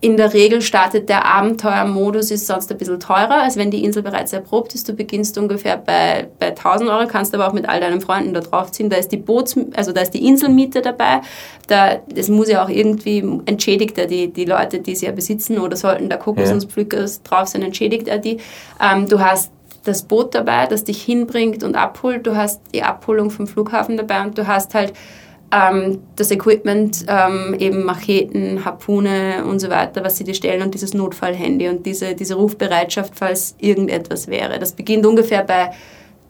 [0.02, 4.02] In der Regel startet der Abenteuermodus, ist sonst ein bisschen teurer, als wenn die Insel
[4.02, 4.88] bereits erprobt ist.
[4.88, 8.40] Du beginnst ungefähr bei, bei 1000 Euro, kannst aber auch mit all deinen Freunden da
[8.40, 8.88] draufziehen.
[8.88, 11.20] Da ist die Boots, also da ist die Inselmiete dabei.
[11.68, 15.58] Da, das muss ja auch irgendwie, entschädigt er die, die Leute, die sie ja besitzen
[15.58, 17.10] oder sollten da Kokosnusspflücker ja.
[17.24, 18.38] drauf sein, entschädigt er die.
[18.82, 19.52] Ähm, du hast
[19.84, 22.26] das Boot dabei, das dich hinbringt und abholt.
[22.26, 24.94] Du hast die Abholung vom Flughafen dabei und du hast halt
[25.52, 30.74] ähm, das Equipment, ähm, eben Macheten, Harpune und so weiter, was sie dir stellen und
[30.74, 34.58] dieses Notfallhandy und diese, diese Rufbereitschaft, falls irgendetwas wäre.
[34.58, 35.70] Das beginnt ungefähr bei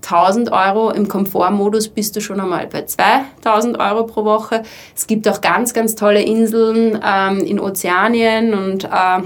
[0.03, 0.91] 1000 Euro.
[0.91, 4.63] Im Komfortmodus bist du schon einmal bei 2000 Euro pro Woche.
[4.97, 9.23] Es gibt auch ganz, ganz tolle Inseln ähm, in Ozeanien und äh,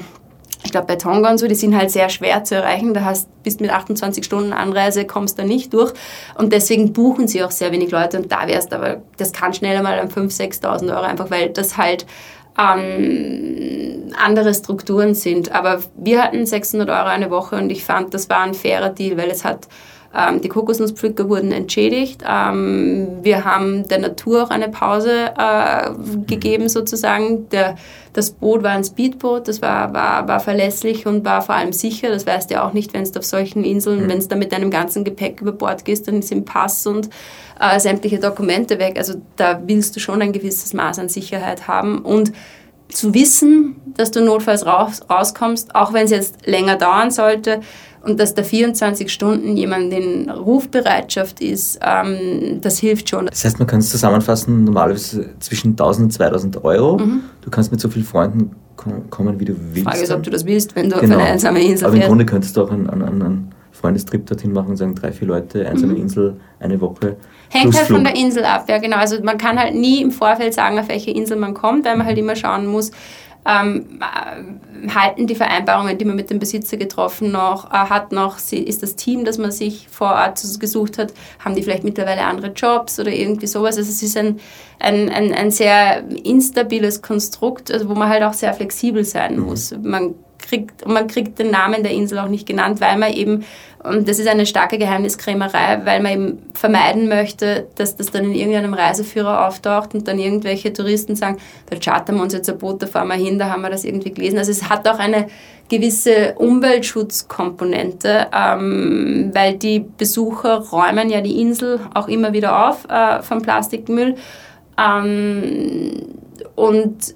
[0.64, 2.94] ich glaube bei Tonga und so, die sind halt sehr schwer zu erreichen.
[2.94, 5.92] Da hast bist mit 28 Stunden Anreise, kommst da nicht durch.
[6.36, 8.16] Und deswegen buchen sie auch sehr wenig Leute.
[8.16, 11.76] Und da wärst aber, das kann schneller mal an 5.000, 6.000 Euro, einfach weil das
[11.76, 12.06] halt
[12.58, 15.52] ähm, andere Strukturen sind.
[15.52, 19.16] Aber wir hatten 600 Euro eine Woche und ich fand, das war ein fairer Deal,
[19.18, 19.68] weil es hat
[20.16, 22.22] ähm, die Kokosnusspflücker wurden entschädigt.
[22.28, 25.90] Ähm, wir haben der Natur auch eine Pause äh,
[26.26, 27.48] gegeben sozusagen.
[27.48, 27.76] Der,
[28.12, 32.10] das Boot war ein Speedboot, das war, war, war verlässlich und war vor allem sicher.
[32.10, 34.08] Das weißt du ja auch nicht, wenn es auf solchen Inseln, mhm.
[34.08, 37.10] wenn es da mit deinem ganzen Gepäck über Bord gehst, dann sind Pass und
[37.60, 38.96] äh, sämtliche Dokumente weg.
[38.98, 42.32] Also da willst du schon ein gewisses Maß an Sicherheit haben und
[42.88, 47.60] zu wissen, dass du notfalls raus, rauskommst, auch wenn es jetzt länger dauern sollte,
[48.04, 53.26] und dass da 24 Stunden jemand in Rufbereitschaft ist, ähm, das hilft schon.
[53.26, 56.98] Das heißt, man kann es zusammenfassen, normalerweise zwischen 1000 und 2000 Euro.
[56.98, 57.22] Mhm.
[57.40, 58.50] Du kannst mit so vielen Freunden
[59.10, 59.88] kommen, wie du willst.
[59.88, 61.14] Frage ist, ob du das willst, wenn du genau.
[61.14, 64.52] auf eine einsame Insel Aber im Grunde könntest du auch einen, einen, einen Freundestrip dorthin
[64.52, 66.02] machen und sagen, drei, vier Leute, einsame mhm.
[66.02, 67.16] Insel, eine Woche.
[67.50, 68.96] Hängt halt von der Insel ab, ja genau.
[68.96, 72.06] Also man kann halt nie im Vorfeld sagen, auf welche Insel man kommt, weil man
[72.06, 72.90] halt immer schauen muss,
[73.46, 78.38] ähm, äh, halten die Vereinbarungen, die man mit dem Besitzer getroffen noch, äh, hat noch,
[78.50, 82.52] ist das Team, das man sich vor Ort gesucht hat, haben die vielleicht mittlerweile andere
[82.52, 83.76] Jobs oder irgendwie sowas.
[83.76, 84.40] Also es ist ein,
[84.78, 89.42] ein, ein, ein sehr instabiles Konstrukt, also wo man halt auch sehr flexibel sein mhm.
[89.42, 89.74] muss.
[89.82, 93.44] Man kriegt, man kriegt den Namen der Insel auch nicht genannt, weil man eben,
[93.84, 98.34] und das ist eine starke Geheimniskrämerei, weil man eben vermeiden möchte, dass das dann in
[98.34, 101.36] irgendeinem Reiseführer auftaucht und dann irgendwelche Touristen sagen,
[101.68, 103.84] da chartern wir uns jetzt ein Boot, da fahren wir hin, da haben wir das
[103.84, 104.38] irgendwie gelesen.
[104.38, 105.26] Also es hat auch eine
[105.68, 113.22] gewisse Umweltschutzkomponente, ähm, weil die Besucher räumen ja die Insel auch immer wieder auf äh,
[113.22, 114.14] vom Plastikmüll.
[114.78, 116.06] Ähm,
[116.54, 117.14] und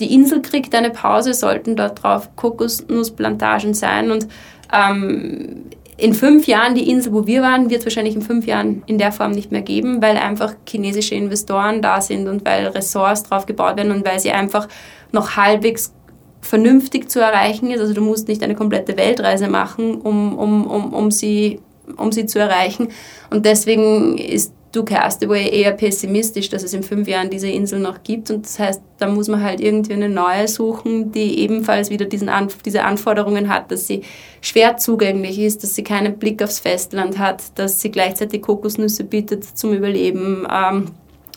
[0.00, 4.10] die Insel kriegt eine Pause, sollten dort drauf Kokosnussplantagen sein.
[4.10, 4.28] Und
[4.72, 5.66] ähm,
[5.98, 8.98] in fünf Jahren, die Insel, wo wir waren, wird es wahrscheinlich in fünf Jahren in
[8.98, 13.46] der Form nicht mehr geben, weil einfach chinesische Investoren da sind und weil Ressorts drauf
[13.46, 14.68] gebaut werden und weil sie einfach
[15.12, 15.94] noch halbwegs
[16.42, 17.80] vernünftig zu erreichen ist.
[17.80, 21.60] Also du musst nicht eine komplette Weltreise machen, um, um, um, um, sie,
[21.96, 22.88] um sie zu erreichen.
[23.30, 28.02] Und deswegen ist du Castaway eher pessimistisch, dass es in fünf Jahren diese Insel noch
[28.02, 28.30] gibt.
[28.30, 32.28] Und das heißt, da muss man halt irgendwie eine neue suchen, die ebenfalls wieder diesen
[32.28, 34.02] Anf diese Anforderungen hat, dass sie
[34.40, 39.44] schwer zugänglich ist, dass sie keinen Blick aufs Festland hat, dass sie gleichzeitig Kokosnüsse bietet
[39.44, 40.46] zum Überleben.
[40.52, 40.86] Ähm,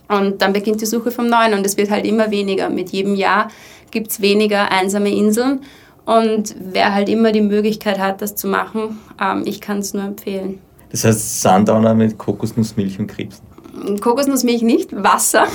[0.10, 2.70] und dann beginnt die Suche vom Neuen und es wird halt immer weniger.
[2.70, 3.50] Mit jedem Jahr
[3.92, 5.62] gibt es weniger einsame Inseln.
[6.06, 10.04] Und wer halt immer die Möglichkeit hat, das zu machen, ähm, ich kann es nur
[10.04, 10.60] empfehlen.
[10.92, 13.46] Das heißt Sundowner mit Kokosnussmilch und Krebsen.
[14.02, 15.48] Kokosnussmilch nicht, Wasser.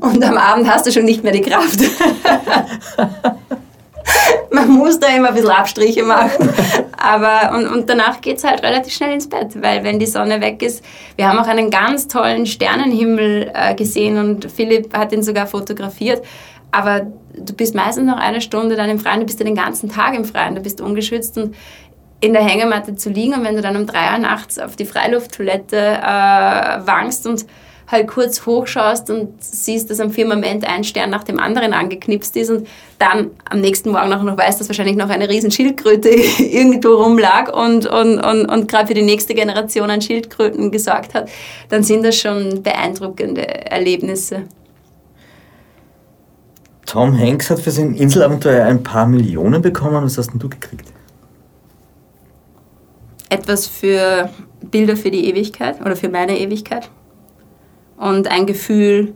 [0.00, 1.80] und am Abend hast du schon nicht mehr die Kraft.
[4.50, 6.48] Man muss da immer ein bisschen Abstriche machen.
[6.96, 10.40] Aber, und, und danach geht es halt relativ schnell ins Bett, weil wenn die Sonne
[10.40, 10.82] weg ist,
[11.16, 16.22] wir haben auch einen ganz tollen Sternenhimmel äh, gesehen und Philipp hat ihn sogar fotografiert.
[16.70, 19.90] Aber du bist meistens noch eine Stunde dann im Freien, du bist ja den ganzen
[19.90, 21.54] Tag im Freien, du bist ungeschützt und
[22.20, 24.84] in der Hängematte zu liegen und wenn du dann um drei Uhr nachts auf die
[24.84, 27.46] Freilufttoilette äh, wankst und
[27.90, 32.50] halt kurz hochschaust und siehst, dass am Firmament ein Stern nach dem anderen angeknipst ist
[32.50, 32.66] und
[32.98, 36.08] dann am nächsten Morgen auch noch weißt, dass wahrscheinlich noch eine riesen Schildkröte
[36.38, 41.30] irgendwo rumlag und, und, und, und gerade für die nächste Generation an Schildkröten gesorgt hat,
[41.70, 44.42] dann sind das schon beeindruckende Erlebnisse.
[46.84, 50.02] Tom Hanks hat für sein Inselabenteuer ein paar Millionen bekommen.
[50.04, 50.92] Was hast denn du gekriegt?
[53.30, 54.30] Etwas für
[54.60, 56.90] Bilder für die Ewigkeit oder für meine Ewigkeit
[57.96, 59.14] und ein Gefühl,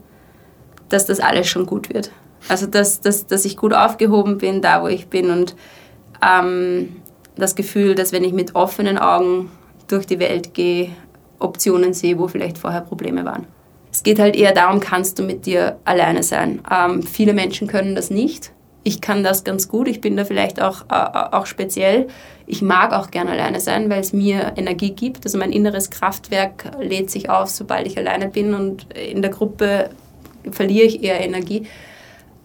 [0.88, 2.10] dass das alles schon gut wird.
[2.48, 5.54] Also, dass, dass, dass ich gut aufgehoben bin, da wo ich bin und
[6.22, 6.96] ähm,
[7.36, 9.50] das Gefühl, dass wenn ich mit offenen Augen
[9.88, 10.90] durch die Welt gehe,
[11.38, 13.46] Optionen sehe, wo vielleicht vorher Probleme waren.
[13.92, 16.62] Es geht halt eher darum, kannst du mit dir alleine sein.
[16.70, 18.52] Ähm, viele Menschen können das nicht.
[18.84, 19.86] Ich kann das ganz gut.
[19.86, 22.08] Ich bin da vielleicht auch, äh, auch speziell.
[22.46, 25.24] Ich mag auch gerne alleine sein, weil es mir Energie gibt.
[25.24, 29.90] Also mein inneres Kraftwerk lädt sich auf, sobald ich alleine bin und in der Gruppe
[30.50, 31.66] verliere ich eher Energie.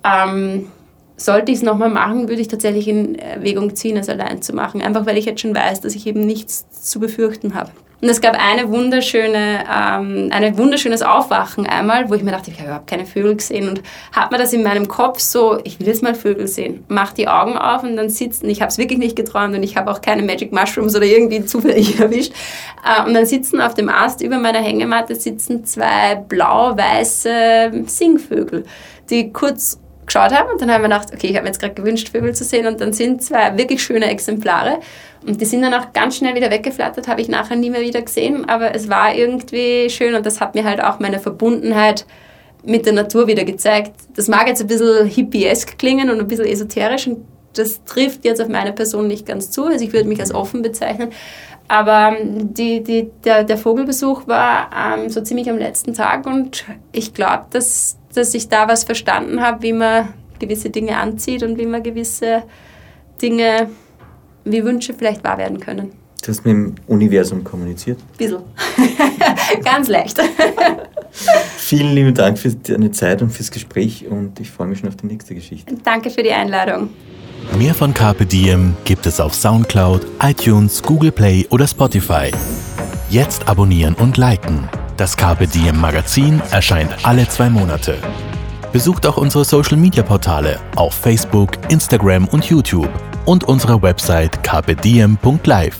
[0.04, 0.72] Ähm,
[1.16, 4.82] sollte ich es nochmal machen, würde ich tatsächlich in Erwägung ziehen, es allein zu machen.
[4.82, 7.72] Einfach weil ich jetzt schon weiß, dass ich eben nichts zu befürchten habe.
[8.00, 12.58] Und es gab eine wunderschöne, ähm, ein wunderschönes Aufwachen einmal, wo ich mir dachte, ich
[12.58, 15.88] habe überhaupt keine Vögel gesehen und habe mir das in meinem Kopf so, ich will
[15.88, 16.86] jetzt mal Vögel sehen.
[16.90, 19.78] Mach die Augen auf und dann sitzen, ich habe es wirklich nicht geträumt und ich
[19.78, 22.34] habe auch keine Magic Mushrooms oder irgendwie zufällig erwischt.
[22.86, 28.66] Äh, und dann sitzen auf dem Ast über meiner Hängematte sitzen zwei blau-weiße Singvögel,
[29.10, 31.74] die kurz geschaut haben und dann haben wir gedacht, okay, ich habe mir jetzt gerade
[31.74, 32.66] gewünscht, Vögel zu sehen.
[32.66, 34.80] Und dann sind zwei wirklich schöne Exemplare.
[35.26, 38.02] Und die sind dann auch ganz schnell wieder weggeflattert, habe ich nachher nie mehr wieder
[38.02, 42.06] gesehen, aber es war irgendwie schön und das hat mir halt auch meine Verbundenheit
[42.64, 43.92] mit der Natur wieder gezeigt.
[44.16, 48.40] Das mag jetzt ein bisschen hippiesk klingen und ein bisschen esoterisch und das trifft jetzt
[48.42, 51.10] auf meine Person nicht ganz zu, also ich würde mich als offen bezeichnen,
[51.68, 56.66] aber ähm, die, die, der, der Vogelbesuch war ähm, so ziemlich am letzten Tag und
[56.92, 61.58] ich glaube, dass dass ich da was verstanden habe, wie man gewisse Dinge anzieht und
[61.58, 62.44] wie man gewisse
[63.22, 63.70] Dinge,
[64.44, 65.92] wie Wünsche vielleicht wahr werden können.
[66.22, 68.00] Du hast mit dem Universum kommuniziert?
[68.18, 68.42] Bisschen.
[69.64, 70.20] Ganz leicht.
[71.58, 74.96] Vielen lieben Dank für deine Zeit und fürs Gespräch und ich freue mich schon auf
[74.96, 75.76] die nächste Geschichte.
[75.84, 76.90] Danke für die Einladung.
[77.58, 82.32] Mehr von Carpe Diem gibt es auf Soundcloud, iTunes, Google Play oder Spotify.
[83.10, 84.68] Jetzt abonnieren und liken.
[84.98, 88.00] Das Carpe Diem Magazin erscheint alle zwei Monate.
[88.74, 92.90] Besucht auch unsere Social Media Portale auf Facebook, Instagram und YouTube
[93.28, 95.78] und unsere Website carpediem.live.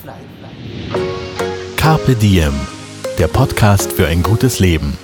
[1.78, 2.54] Carpe Diem,
[3.18, 4.96] der Podcast für ein gutes Leben.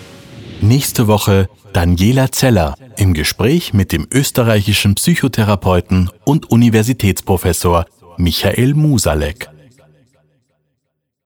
[0.61, 7.87] Nächste Woche Daniela Zeller im Gespräch mit dem österreichischen Psychotherapeuten und Universitätsprofessor
[8.17, 9.49] Michael Musalek.